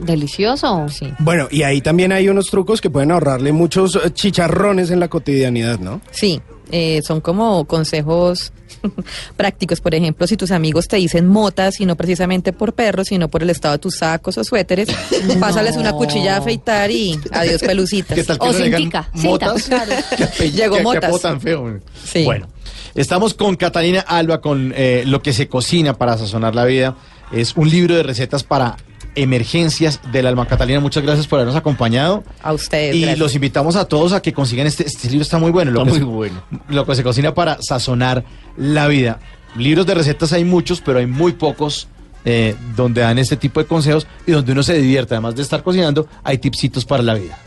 Delicioso. 0.00 0.86
Sí. 0.88 1.12
Bueno, 1.18 1.48
y 1.50 1.62
ahí 1.62 1.80
también 1.80 2.12
hay 2.12 2.28
unos 2.28 2.46
trucos 2.50 2.80
que 2.80 2.90
pueden 2.90 3.10
ahorrarle 3.10 3.52
muchos 3.52 3.96
eh, 3.96 4.10
chicharrones 4.12 4.90
en 4.90 5.00
la 5.00 5.08
cotidianidad, 5.08 5.78
¿no? 5.78 6.00
Sí, 6.10 6.40
eh, 6.70 7.00
son 7.06 7.20
como 7.20 7.64
consejos 7.66 8.52
prácticos. 9.36 9.80
Por 9.80 9.94
ejemplo, 9.94 10.26
si 10.26 10.36
tus 10.36 10.50
amigos 10.50 10.88
te 10.88 10.96
dicen 10.96 11.26
motas, 11.28 11.80
y 11.80 11.86
no 11.86 11.96
precisamente 11.96 12.52
por 12.52 12.72
perros, 12.72 13.08
sino 13.08 13.28
por 13.28 13.42
el 13.42 13.50
estado 13.50 13.72
de 13.72 13.78
tus 13.78 13.96
sacos 13.96 14.38
o 14.38 14.44
suéteres, 14.44 14.88
pásales 15.40 15.76
una 15.76 15.92
cuchilla 15.92 16.36
a 16.36 16.38
afeitar 16.38 16.90
y 16.90 17.18
adiós 17.32 17.60
pelucitas. 17.62 18.14
¿Qué 18.16 18.24
tal 18.24 18.38
que 18.38 18.48
O 18.48 18.52
cintica, 18.52 19.08
motas? 19.14 19.62
cinta. 19.62 19.84
¿Qué 20.16 20.24
apellido- 20.24 20.56
Llegó 20.76 20.80
motas. 20.82 21.20
tan 21.20 21.40
feo. 21.40 21.80
Sí. 22.04 22.24
Bueno, 22.24 22.48
estamos 22.94 23.34
con 23.34 23.56
Catalina 23.56 24.00
Alba 24.00 24.40
con 24.40 24.72
eh, 24.76 25.04
lo 25.06 25.22
que 25.22 25.32
se 25.32 25.48
cocina 25.48 25.94
para 25.94 26.16
sazonar 26.18 26.54
la 26.54 26.64
vida. 26.64 26.96
Es 27.30 27.56
un 27.56 27.68
libro 27.70 27.94
de 27.94 28.02
recetas 28.02 28.42
para 28.44 28.76
emergencias 29.14 30.00
del 30.12 30.26
alma. 30.26 30.46
Catalina, 30.46 30.80
muchas 30.80 31.02
gracias 31.02 31.26
por 31.26 31.38
habernos 31.38 31.56
acompañado. 31.56 32.24
A 32.42 32.52
ustedes. 32.52 32.94
Y 32.94 33.00
gracias. 33.00 33.18
los 33.18 33.34
invitamos 33.34 33.76
a 33.76 33.84
todos 33.86 34.12
a 34.12 34.22
que 34.22 34.32
consigan 34.32 34.66
este, 34.66 34.86
este 34.86 35.08
libro, 35.08 35.22
está 35.22 35.38
muy 35.38 35.50
bueno. 35.50 35.70
Lo 35.70 35.80
Está 35.82 35.92
que 35.92 35.98
muy 36.04 36.08
se- 36.08 36.14
bueno. 36.16 36.42
Lo 36.68 36.86
que 36.86 36.94
se 36.94 37.02
cocina 37.02 37.34
para 37.34 37.58
sazonar 37.62 38.24
la 38.56 38.88
vida. 38.88 39.20
Libros 39.56 39.86
de 39.86 39.94
recetas 39.94 40.32
hay 40.32 40.44
muchos, 40.44 40.80
pero 40.80 40.98
hay 40.98 41.06
muy 41.06 41.32
pocos 41.32 41.88
eh, 42.24 42.54
donde 42.76 43.00
dan 43.02 43.18
este 43.18 43.36
tipo 43.36 43.60
de 43.60 43.66
consejos 43.66 44.06
y 44.26 44.32
donde 44.32 44.52
uno 44.52 44.62
se 44.62 44.74
divierte. 44.78 45.14
Además 45.14 45.34
de 45.36 45.42
estar 45.42 45.62
cocinando, 45.62 46.06
hay 46.24 46.38
tipsitos 46.38 46.84
para 46.84 47.02
la 47.02 47.14
vida. 47.14 47.38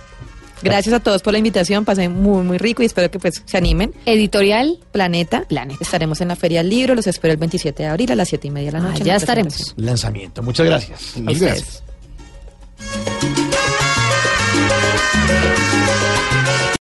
Gracias 0.62 0.94
a 0.94 1.00
todos 1.00 1.22
por 1.22 1.34
la 1.34 1.40
invitación, 1.40 1.86
pasé 1.86 2.10
muy, 2.10 2.44
muy 2.44 2.58
rico 2.58 2.84
y 2.84 2.86
espero 2.86 3.12
que 3.12 3.20
pues 3.20 3.44
se 3.46 3.58
animen. 3.58 3.94
Editorial. 4.06 4.80
Planeta. 4.92 5.44
Planeta. 5.44 5.80
Estaremos 5.82 6.22
en 6.22 6.30
la 6.30 6.36
Feria 6.36 6.60
del 6.60 6.70
Libro, 6.70 6.96
los 6.96 7.08
espero 7.08 7.34
el 7.34 7.38
27 7.38 7.84
de 7.84 7.90
abril 7.90 8.12
a 8.12 8.16
las 8.16 8.30
7 8.30 8.48
y 8.48 8.52
media 8.52 8.72
de 8.72 8.78
la 8.80 8.80
noche. 8.80 8.96
Ah, 8.96 9.00
en 9.00 9.06
ya 9.06 9.14
la 9.14 9.18
estaremos. 9.18 9.74
Lanzamiento. 9.78 10.42
Muchas 10.42 10.66
gracias. 10.66 11.16
Ustedes. 11.18 11.40
gracias. 11.40 11.84